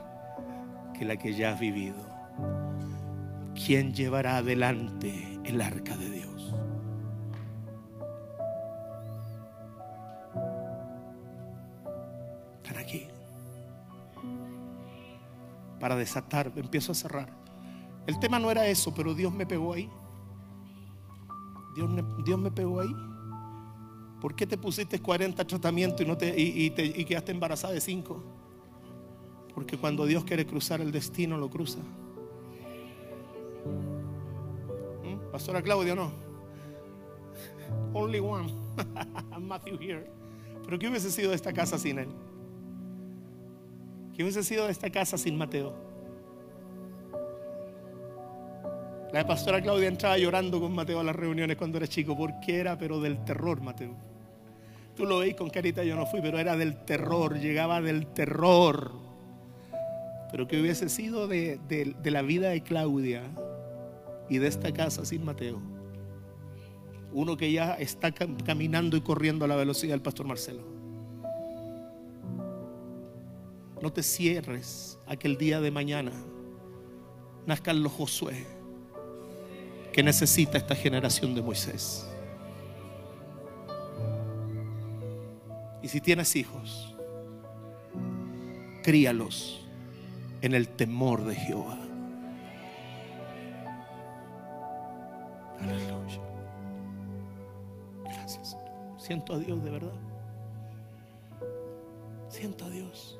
[0.92, 1.96] que la que ya has vivido.
[3.54, 6.54] ¿Quién llevará adelante el arca de Dios?
[12.62, 13.08] Están aquí.
[15.80, 17.45] Para desatar, empiezo a cerrar.
[18.06, 19.88] El tema no era eso, pero Dios me pegó ahí.
[21.74, 21.90] Dios,
[22.24, 22.94] Dios me pegó ahí.
[24.20, 28.22] ¿Por qué te pusiste 40 tratamientos y, no te, y, y quedaste embarazada de 5?
[29.54, 31.78] Porque cuando Dios quiere cruzar el destino, lo cruza.
[35.02, 35.32] ¿Mm?
[35.32, 36.10] Pastora Claudia, no.
[37.94, 38.52] Only one.
[39.40, 40.10] Matthew here.
[40.64, 42.08] Pero ¿qué hubiese sido de esta casa sin él?
[44.14, 45.85] ¿Qué hubiese sido de esta casa sin Mateo?
[49.12, 52.76] La pastora Claudia entraba llorando con Mateo a las reuniones cuando era chico, porque era
[52.76, 53.94] pero del terror, Mateo.
[54.96, 58.92] Tú lo veis con carita, yo no fui, pero era del terror, llegaba del terror.
[60.30, 63.22] Pero que hubiese sido de, de la vida de Claudia
[64.28, 65.60] y de esta casa sin Mateo.
[67.12, 70.62] Uno que ya está caminando y corriendo a la velocidad del pastor Marcelo.
[73.80, 76.12] No te cierres a que el día de mañana
[77.46, 78.55] nazcan los Josué
[79.96, 82.06] que necesita esta generación de Moisés.
[85.82, 86.94] Y si tienes hijos,
[88.82, 89.66] críalos
[90.42, 91.78] en el temor de Jehová.
[95.60, 96.20] Aleluya.
[98.04, 98.54] Gracias.
[98.98, 99.98] Siento a Dios de verdad.
[102.28, 103.18] Siento a Dios.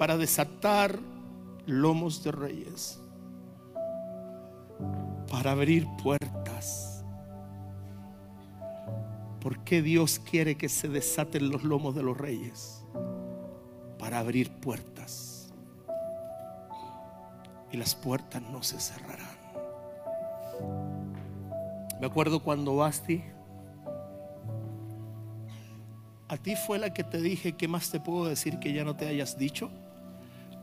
[0.00, 0.98] Para desatar
[1.64, 2.98] lomos de reyes.
[5.42, 7.04] Para abrir puertas.
[9.40, 12.84] ¿Por qué Dios quiere que se desaten los lomos de los reyes?
[13.98, 15.52] Para abrir puertas.
[17.72, 19.36] Y las puertas no se cerrarán.
[22.00, 23.24] Me acuerdo cuando Basti,
[26.28, 28.94] a ti fue la que te dije, ¿qué más te puedo decir que ya no
[28.94, 29.72] te hayas dicho?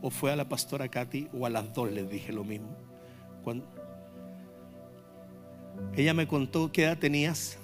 [0.00, 2.74] ¿O fue a la pastora Katy o a las dos les dije lo mismo?
[6.00, 7.58] Ella me contó qué edad tenías.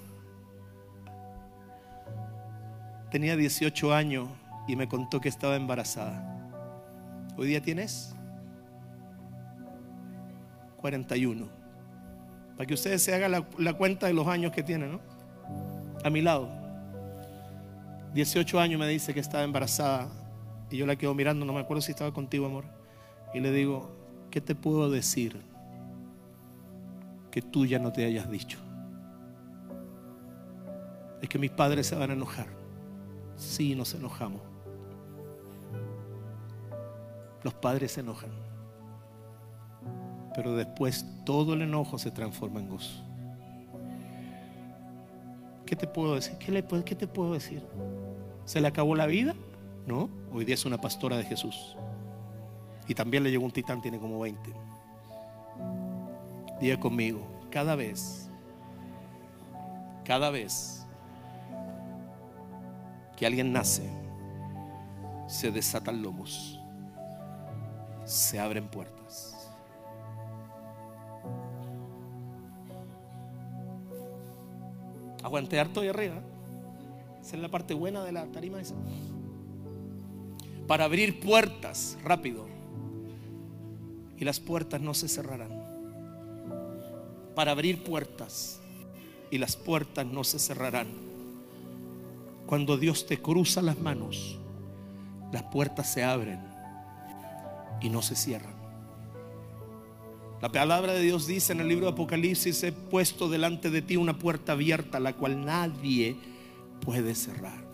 [3.11, 4.27] Tenía 18 años
[4.67, 6.23] y me contó que estaba embarazada.
[7.37, 8.15] ¿Hoy día tienes?
[10.77, 11.47] 41.
[12.55, 14.99] Para que ustedes se hagan la, cuenta de los años que tiene, ¿no?
[16.03, 16.49] A mi lado.
[18.13, 20.09] 18 años me dice que estaba embarazada
[20.69, 22.65] y yo la quedo mirando, no me acuerdo si estaba contigo, amor.
[23.33, 23.91] Y le digo,
[24.31, 25.41] ¿qué te puedo decir
[27.37, 28.57] que tú ya no te hayas dicho?
[31.21, 32.47] Es que mis padres se van a enojar.
[33.35, 34.41] Sí, nos enojamos.
[37.43, 38.31] Los padres se enojan.
[40.33, 43.03] Pero después todo el enojo se transforma en gozo.
[45.67, 46.39] ¿Qué te puedo decir?
[46.39, 47.61] ¿Qué, le, qué te puedo decir?
[48.45, 49.35] ¿Se le acabó la vida?
[49.85, 51.77] No, hoy día es una pastora de Jesús.
[52.87, 54.76] Y también le llegó un titán, tiene como 20.
[56.59, 58.29] Diga conmigo, cada vez,
[60.03, 60.85] cada vez
[63.15, 63.89] que alguien nace,
[65.27, 66.59] se desatan lomos,
[68.05, 68.97] se abren puertas.
[75.23, 76.21] Aguante harto ahí arriba.
[77.21, 78.75] Esa es la parte buena de la tarima esa.
[80.67, 82.45] Para abrir puertas rápido.
[84.17, 85.56] Y las puertas no se cerrarán.
[87.37, 88.59] Para abrir puertas.
[89.29, 90.87] Y las puertas no se cerrarán.
[92.47, 94.39] Cuando Dios te cruza las manos,
[95.31, 96.39] las puertas se abren
[97.79, 98.55] y no se cierran.
[100.41, 103.97] La palabra de Dios dice en el libro de Apocalipsis, he puesto delante de ti
[103.97, 106.15] una puerta abierta, la cual nadie
[106.81, 107.66] puede cerrar.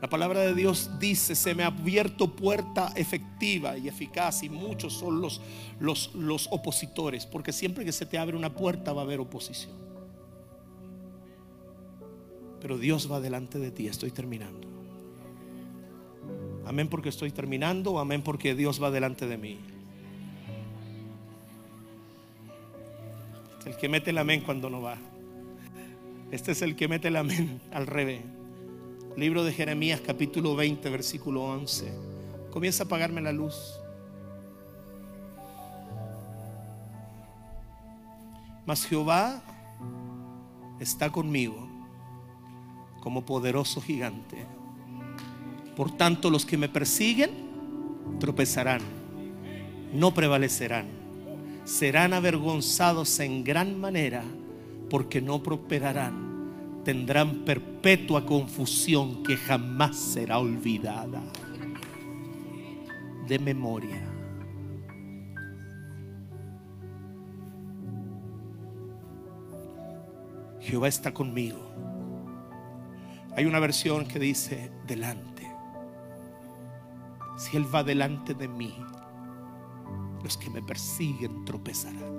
[0.00, 4.92] La palabra de Dios dice, se me ha abierto puerta efectiva y eficaz y muchos
[4.92, 5.40] son los,
[5.80, 9.72] los, los opositores, porque siempre que se te abre una puerta va a haber oposición.
[12.60, 14.68] Pero Dios va delante de ti, estoy terminando.
[16.64, 19.58] Amén porque estoy terminando, amén porque Dios va delante de mí.
[23.66, 24.96] El que mete el amén cuando no va.
[26.30, 28.22] Este es el que mete el amén al revés.
[29.18, 31.92] Libro de Jeremías capítulo 20 versículo 11.
[32.52, 33.80] Comienza a apagarme la luz.
[38.64, 39.42] Mas Jehová
[40.78, 41.68] está conmigo
[43.00, 44.46] como poderoso gigante.
[45.74, 47.32] Por tanto, los que me persiguen
[48.20, 48.82] tropezarán,
[49.92, 50.86] no prevalecerán
[51.64, 54.22] serán avergonzados en gran manera
[54.88, 56.27] porque no prosperarán.
[56.88, 61.20] Tendrán perpetua confusión que jamás será olvidada.
[63.26, 64.00] De memoria.
[70.60, 71.58] Jehová está conmigo.
[73.36, 75.46] Hay una versión que dice delante.
[77.36, 78.74] Si Él va delante de mí,
[80.24, 82.17] los que me persiguen tropezarán.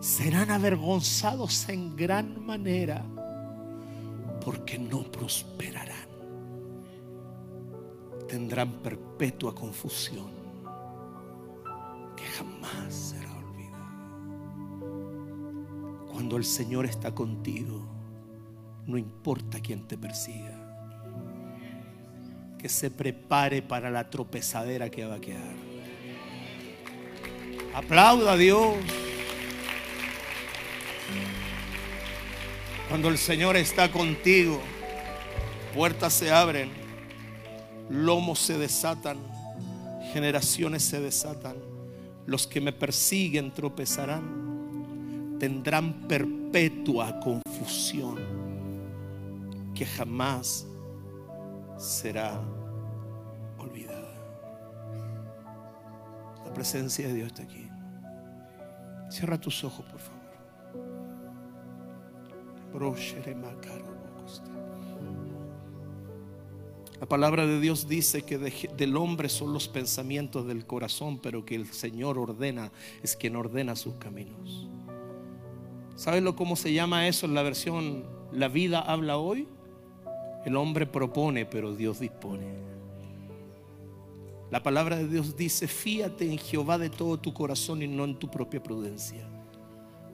[0.00, 3.04] Serán avergonzados en gran manera
[4.42, 6.08] porque no prosperarán.
[8.26, 10.30] Tendrán perpetua confusión
[12.16, 14.00] que jamás será olvidada.
[16.10, 17.86] Cuando el Señor está contigo,
[18.86, 20.56] no importa quién te persiga,
[22.58, 25.56] que se prepare para la tropezadera que va a quedar.
[27.74, 28.76] Aplauda a Dios.
[32.88, 34.60] Cuando el Señor está contigo,
[35.74, 36.70] puertas se abren,
[37.88, 39.18] lomos se desatan,
[40.12, 41.56] generaciones se desatan.
[42.26, 48.18] Los que me persiguen tropezarán, tendrán perpetua confusión
[49.74, 50.66] que jamás
[51.78, 52.40] será
[53.58, 54.12] olvidada.
[56.44, 57.68] La presencia de Dios está aquí.
[59.08, 60.19] Cierra tus ojos, por favor.
[67.00, 71.54] La palabra de Dios dice que del hombre son los pensamientos del corazón, pero que
[71.54, 72.70] el Señor ordena,
[73.02, 74.68] es quien ordena sus caminos.
[75.96, 79.48] ¿Sabes lo cómo se llama eso en la versión La vida habla hoy?
[80.44, 82.60] El hombre propone, pero Dios dispone.
[84.50, 88.18] La palabra de Dios dice, fíate en Jehová de todo tu corazón y no en
[88.18, 89.28] tu propia prudencia.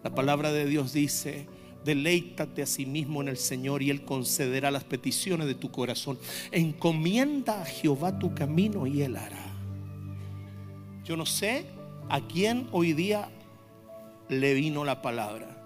[0.04, 1.46] La palabra de Dios dice,
[1.86, 6.18] deleítate a sí mismo en el Señor y Él concederá las peticiones de tu corazón.
[6.50, 9.46] Encomienda a Jehová tu camino y Él hará.
[11.04, 11.64] Yo no sé
[12.08, 13.30] a quién hoy día
[14.28, 15.56] le vino la palabra.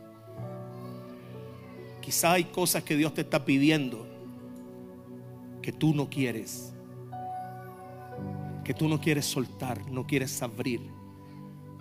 [2.02, 4.06] Quizá hay cosas que Dios te está pidiendo
[5.62, 6.72] que tú no quieres,
[8.64, 10.80] que tú no quieres soltar, no quieres abrir.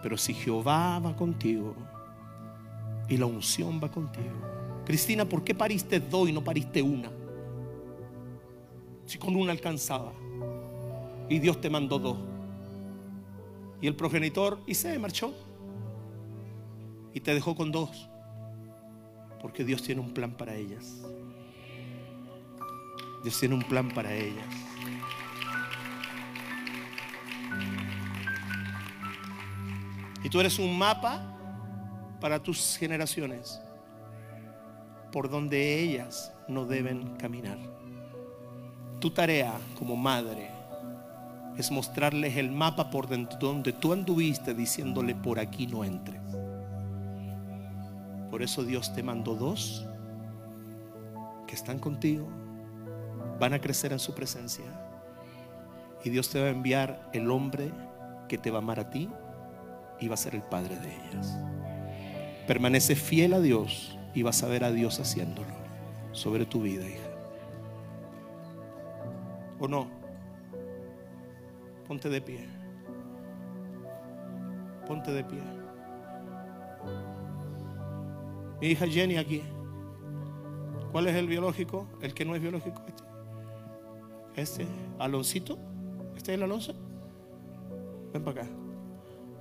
[0.02, 1.76] Pero si Jehová va contigo
[3.10, 4.84] y la unción va contigo.
[4.86, 7.12] Cristina, ¿por qué pariste dos y no pariste una?
[9.06, 10.14] Si con una alcanzaba.
[11.28, 12.18] Y Dios te mandó dos.
[13.82, 15.34] Y el progenitor y se marchó.
[17.14, 18.10] Y te dejó con dos.
[19.42, 21.02] Porque Dios tiene un plan para ellas.
[23.24, 24.46] Dios tiene un plan para ellas.
[30.24, 31.39] Y tú eres un mapa
[32.20, 33.62] para tus generaciones
[35.12, 37.58] por donde ellas no deben caminar.
[39.00, 40.50] Tu tarea como madre
[41.58, 46.22] es mostrarles el mapa por donde tú anduviste diciéndole por aquí no entres.
[48.30, 49.86] Por eso Dios te mandó dos
[51.48, 52.28] que están contigo
[53.40, 54.66] van a crecer en su presencia.
[56.04, 57.72] Y Dios te va a enviar el hombre
[58.28, 59.10] que te va a amar a ti
[60.00, 61.38] y va a ser el padre de ellas.
[62.50, 65.54] Permanece fiel a Dios y vas a ver a Dios haciéndolo
[66.14, 67.12] sobre tu vida, hija.
[69.60, 69.88] ¿O no?
[71.88, 72.48] Ponte de pie.
[74.88, 75.44] Ponte de pie.
[78.60, 79.44] Mi hija Jenny aquí.
[80.92, 81.86] ¿Cuál es el biológico?
[82.02, 82.82] El que no es biológico.
[84.36, 84.64] Este.
[84.64, 85.60] Este, Aloncito.
[86.18, 86.74] Este es el Alonso.
[88.12, 88.52] Ven para acá.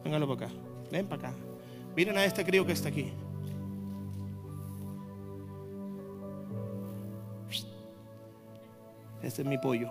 [0.05, 0.61] Véngalo para acá.
[0.93, 1.48] Ven para acá.
[1.99, 3.11] Miren a este crío que está aquí.
[9.21, 9.91] Este es mi pollo.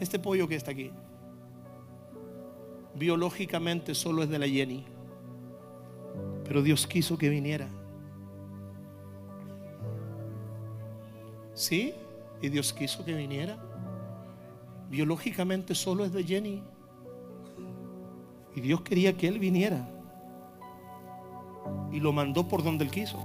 [0.00, 0.90] Este pollo que está aquí.
[2.96, 4.84] Biológicamente solo es de la Jenny.
[6.42, 7.68] Pero Dios quiso que viniera.
[11.54, 11.94] ¿Sí?
[12.42, 13.56] Y Dios quiso que viniera.
[14.90, 16.64] Biológicamente solo es de Jenny.
[18.56, 19.92] Y Dios quería que él viniera.
[21.96, 23.18] Y lo mandó por donde él quiso.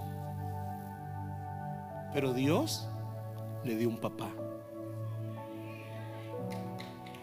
[2.14, 2.88] Pero Dios
[3.64, 4.30] le dio un papá.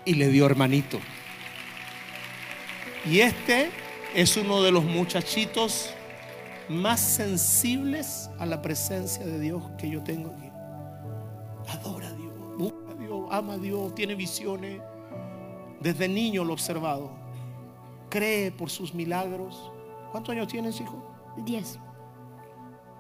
[0.05, 0.99] Y le dio hermanito.
[3.05, 3.70] Y este
[4.14, 5.94] es uno de los muchachitos
[6.68, 10.49] más sensibles a la presencia de Dios que yo tengo aquí
[11.68, 14.80] adora a Dios, busca a Dios, ama a Dios, tiene visiones.
[15.80, 17.11] Desde niño lo observado.
[18.09, 19.70] Cree por sus milagros.
[20.11, 21.18] ¿Cuántos años tienes, hijo?
[21.45, 21.78] Diez.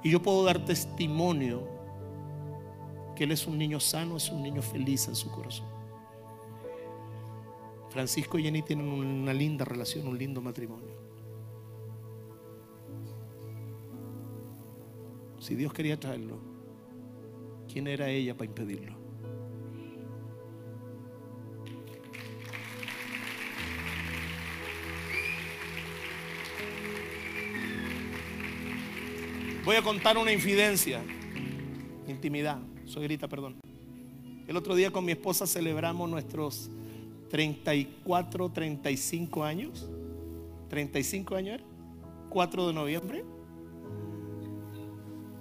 [0.02, 1.66] Y yo puedo dar testimonio
[3.16, 5.66] que él es un niño sano, es un niño feliz en su corazón.
[7.90, 10.96] Francisco y Jenny tienen una linda relación, un lindo matrimonio.
[15.40, 16.38] Si Dios quería traerlo,
[17.68, 18.97] ¿Quién era ella para impedirlo?
[29.68, 31.02] Voy a contar una infidencia,
[32.06, 32.56] intimidad,
[32.96, 33.56] grita, perdón.
[34.46, 36.70] El otro día con mi esposa celebramos nuestros
[37.28, 39.86] 34, 35 años.
[40.70, 41.60] 35 años,
[42.30, 43.24] 4 de noviembre.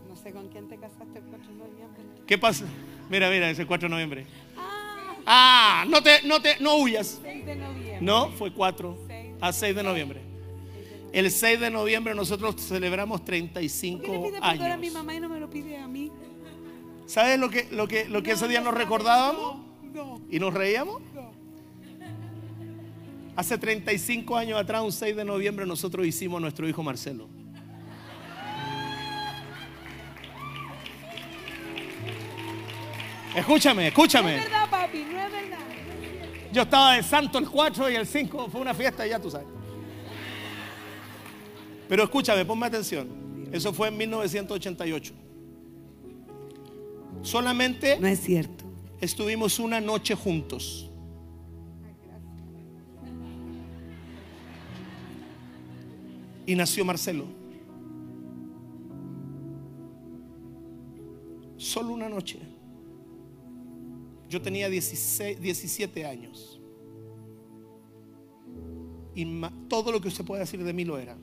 [0.09, 2.03] No sé con quién te casaste el 4 de noviembre.
[2.27, 2.65] ¿Qué pasa?
[3.09, 4.25] Mira, mira, ese 4 de noviembre.
[5.25, 7.21] Ah, no te, no te, no huyas.
[7.23, 7.99] 6 de noviembre.
[8.01, 8.97] No, fue 4
[9.39, 10.26] a 6 de noviembre.
[11.13, 14.93] El 6 de noviembre nosotros celebramos ¿Por qué le 35 pide perdón a mi años.
[14.93, 16.11] mamá y no me lo pide a mí?
[17.05, 19.65] ¿Sabes lo que, lo que, lo que ese día nos recordábamos?
[19.93, 21.01] No, ¿Y nos reíamos?
[21.13, 21.27] no.
[23.35, 27.29] Hace 35 años atrás, un 6 de noviembre, nosotros hicimos nuestro hijo Marcelo.
[33.35, 34.37] Escúchame, No escúchame.
[34.37, 35.57] es verdad, papi, no es verdad.
[36.51, 39.47] Yo estaba de santo el 4 y el 5 fue una fiesta, ya tú sabes.
[41.87, 43.07] Pero escúchame, ponme atención.
[43.51, 45.13] Eso fue en 1988.
[47.21, 48.65] Solamente No es cierto.
[49.01, 50.89] estuvimos una noche juntos.
[56.45, 57.25] Y nació Marcelo.
[61.57, 62.39] Solo una noche.
[64.29, 66.61] Yo tenía 16, 17 años.
[69.15, 69.25] Y
[69.67, 71.17] todo lo que usted puede decir de mí lo era.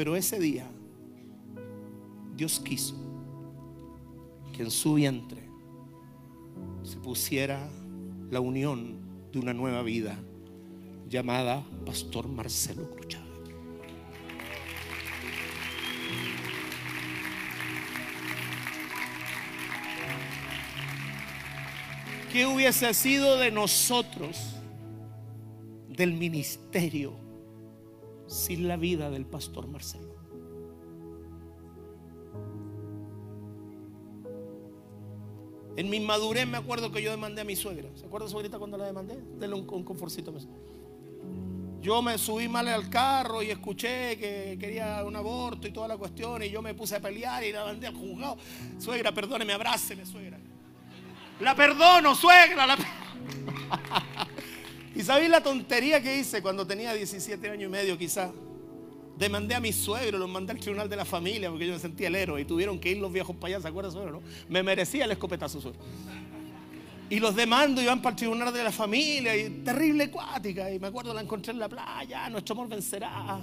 [0.00, 0.66] Pero ese día,
[2.34, 2.94] Dios quiso
[4.50, 5.42] que en su vientre
[6.82, 7.68] se pusiera
[8.30, 10.18] la unión de una nueva vida
[11.06, 13.26] llamada Pastor Marcelo Cruchaga.
[22.32, 24.56] ¿Qué hubiese sido de nosotros,
[25.90, 27.29] del ministerio,
[28.30, 30.14] sin la vida del Pastor Marcelo?
[35.76, 37.88] En mi madurez me acuerdo que yo demandé a mi suegra.
[37.94, 39.18] ¿Se acuerda suegrita cuando la demandé?
[39.38, 40.32] Denle un, un conforcito.
[40.32, 40.46] pues.
[41.80, 45.96] Yo me subí mal al carro y escuché que quería un aborto y toda la
[45.96, 48.36] cuestión y yo me puse a pelear y la mandé al juzgado.
[48.78, 50.38] Suegra, perdóneme, abráceme, suegra.
[51.40, 52.66] La perdono, suegra.
[52.66, 52.89] la per- ¿Y
[55.10, 58.30] sabéis la tontería que hice cuando tenía 17 años y medio quizás?
[59.18, 62.06] Demandé a mis suegros, los mandé al tribunal de la familia porque yo me sentía
[62.06, 64.12] el héroe y tuvieron que ir los viejos para allá, ¿se acuerdan, suegro?
[64.12, 64.22] No?
[64.48, 65.80] Me merecía el escopetazo, suegro.
[67.08, 70.70] Y los demando y van para el tribunal de la familia y terrible cuática.
[70.70, 73.40] Y me acuerdo la encontré en la playa, nuestro amor vencerá.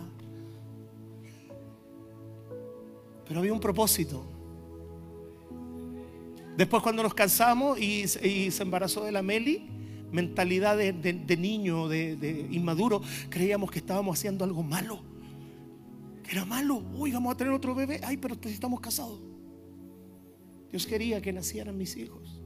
[3.27, 4.25] Pero había un propósito.
[6.55, 9.76] Después cuando nos casamos y, y se embarazó de la Meli,
[10.11, 15.01] mentalidad de, niño, de, inmaduro, creíamos que estábamos haciendo algo malo.
[16.23, 16.83] Que era malo.
[16.95, 18.01] Uy, vamos a tener otro bebé.
[18.03, 19.19] Ay, pero estamos casados.
[20.69, 22.41] Dios quería que nacieran mis hijos.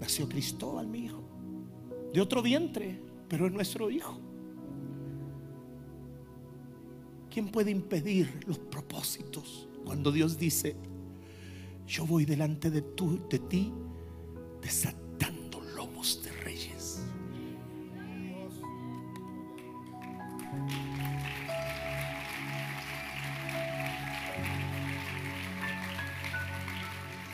[0.00, 1.22] Nació Cristóbal, mi hijo.
[2.12, 4.18] De otro vientre, pero es nuestro hijo.
[7.30, 10.74] ¿Quién puede impedir los propósitos cuando Dios dice,
[11.86, 13.72] yo voy delante de, tu, de ti
[14.60, 15.09] desatando
[15.80, 17.00] lomos de reyes?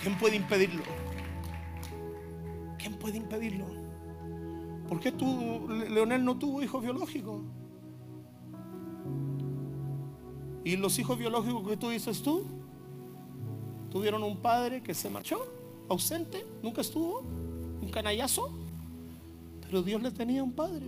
[0.01, 0.83] ¿Quién puede impedirlo?
[2.79, 3.67] ¿Quién puede impedirlo?
[4.89, 7.43] ¿Por qué tú, Le- Leonel no tuvo hijo biológico?
[10.65, 12.45] ¿Y los hijos biológicos que tú dices tú?
[13.91, 15.39] Tuvieron un padre que se marchó,
[15.89, 17.23] ausente, nunca estuvo,
[17.81, 18.51] un canallazo,
[19.63, 20.87] pero Dios le tenía un padre.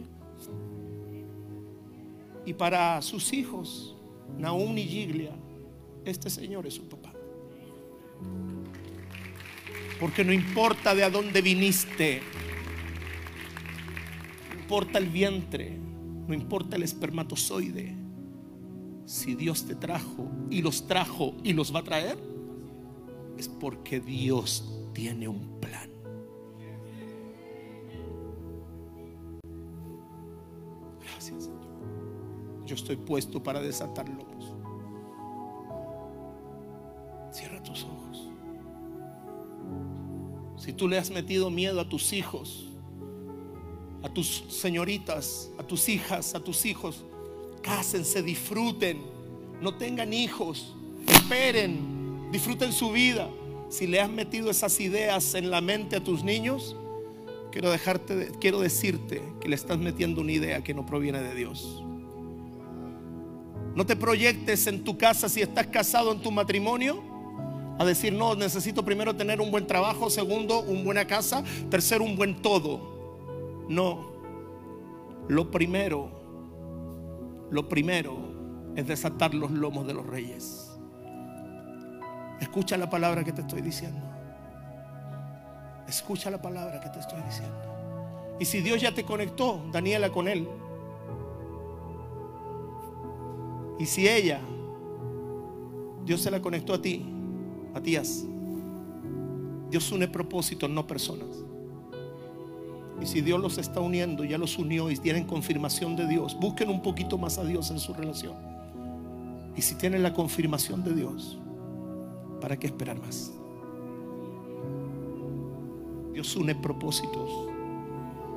[2.44, 3.96] Y para sus hijos,
[4.38, 5.32] Naúm y Giglia,
[6.04, 7.12] este señor es su papá.
[10.00, 12.22] Porque no importa de a dónde viniste,
[14.52, 15.76] no importa el vientre,
[16.26, 17.94] no importa el espermatozoide.
[19.06, 22.18] Si Dios te trajo y los trajo y los va a traer,
[23.36, 25.57] es porque Dios tiene un
[32.68, 34.52] Yo estoy puesto para desatar lomos.
[37.32, 38.28] Cierra tus ojos.
[40.58, 42.68] Si tú le has metido miedo a tus hijos,
[44.02, 47.04] a tus señoritas, a tus hijas, a tus hijos,
[47.62, 49.00] cásense, disfruten,
[49.62, 50.74] no tengan hijos,
[51.06, 53.30] esperen, disfruten su vida.
[53.70, 56.76] Si le has metido esas ideas en la mente a tus niños,
[57.50, 61.34] quiero dejarte, de- quiero decirte que le estás metiendo una idea que no proviene de
[61.34, 61.82] Dios.
[63.78, 67.00] No te proyectes en tu casa si estás casado en tu matrimonio
[67.78, 72.16] a decir, no, necesito primero tener un buen trabajo, segundo, una buena casa, tercero, un
[72.16, 73.66] buen todo.
[73.68, 74.14] No,
[75.28, 76.10] lo primero,
[77.52, 78.16] lo primero
[78.74, 80.72] es desatar los lomos de los reyes.
[82.40, 84.04] Escucha la palabra que te estoy diciendo.
[85.86, 88.34] Escucha la palabra que te estoy diciendo.
[88.40, 90.48] Y si Dios ya te conectó, Daniela, con Él,
[93.78, 94.40] Y si ella,
[96.04, 97.04] Dios se la conectó a ti,
[97.72, 98.24] Matías,
[99.70, 101.28] Dios une propósitos, no personas.
[103.00, 106.70] Y si Dios los está uniendo, ya los unió y tienen confirmación de Dios, busquen
[106.70, 108.34] un poquito más a Dios en su relación.
[109.56, 111.38] Y si tienen la confirmación de Dios,
[112.40, 113.32] ¿para qué esperar más?
[116.12, 117.30] Dios une propósitos.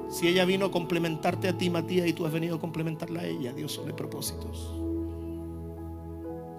[0.10, 3.26] Si ella vino a complementarte a ti, Matías, y tú has venido a complementarla a
[3.26, 4.81] ella, Dios une propósitos.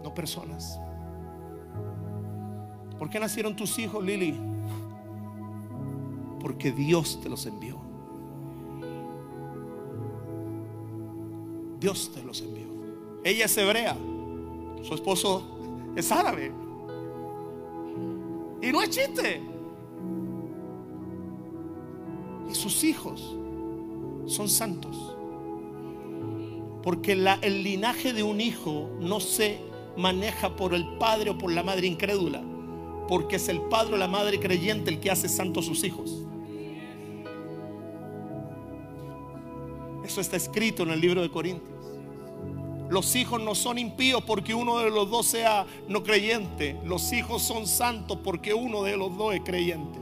[0.02, 0.78] No personas.
[2.98, 4.38] ¿Por qué nacieron tus hijos, Lili?
[6.40, 7.80] Porque Dios te los envió.
[11.80, 12.66] Dios te los envió.
[13.24, 13.96] Ella es hebrea.
[14.82, 15.42] Su esposo
[15.96, 16.52] es árabe.
[18.62, 19.40] Y no es chiste.
[22.48, 23.36] Y sus hijos
[24.26, 25.16] son santos.
[26.84, 31.62] Porque el linaje de un hijo no se maneja por el padre o por la
[31.62, 32.42] madre incrédula.
[33.08, 36.22] Porque es el padre o la madre creyente el que hace santos sus hijos.
[40.04, 41.72] Eso está escrito en el libro de Corintios.
[42.90, 46.76] Los hijos no son impíos porque uno de los dos sea no creyente.
[46.84, 49.98] Los hijos son santos porque uno de los dos es creyente.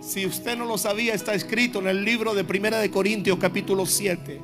[0.00, 3.84] Si usted no lo sabía, está escrito en el libro de Primera de Corintios capítulo
[3.84, 4.40] 7.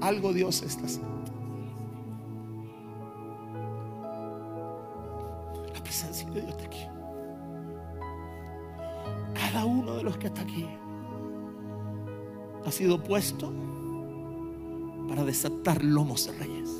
[0.00, 1.13] Algo Dios está haciendo.
[12.74, 13.52] Sido puesto
[15.08, 16.70] para desatar lomos de reyes.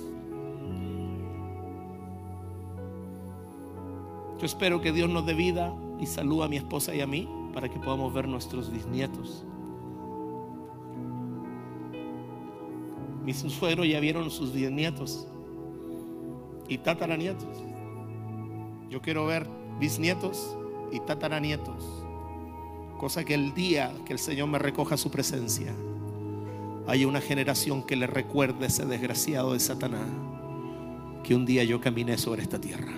[4.39, 7.29] Yo espero que Dios nos dé vida y salud a mi esposa y a mí
[7.53, 9.47] para que podamos ver nuestros bisnietos.
[13.25, 15.29] Mis suegros ya vieron sus bisnietos
[16.69, 17.63] y tataranietos.
[18.91, 20.57] Yo quiero ver bisnietos
[20.93, 22.04] y tataranietos.
[22.99, 25.75] Cosa que el día que el Señor me recoja su presencia,
[26.87, 30.09] haya una generación que le recuerde a ese desgraciado de Satanás
[31.23, 32.93] que un día yo caminé sobre esta tierra.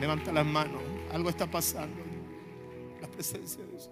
[0.00, 2.02] Levanta las manos, algo está pasando.
[3.00, 3.90] La presencia de Dios.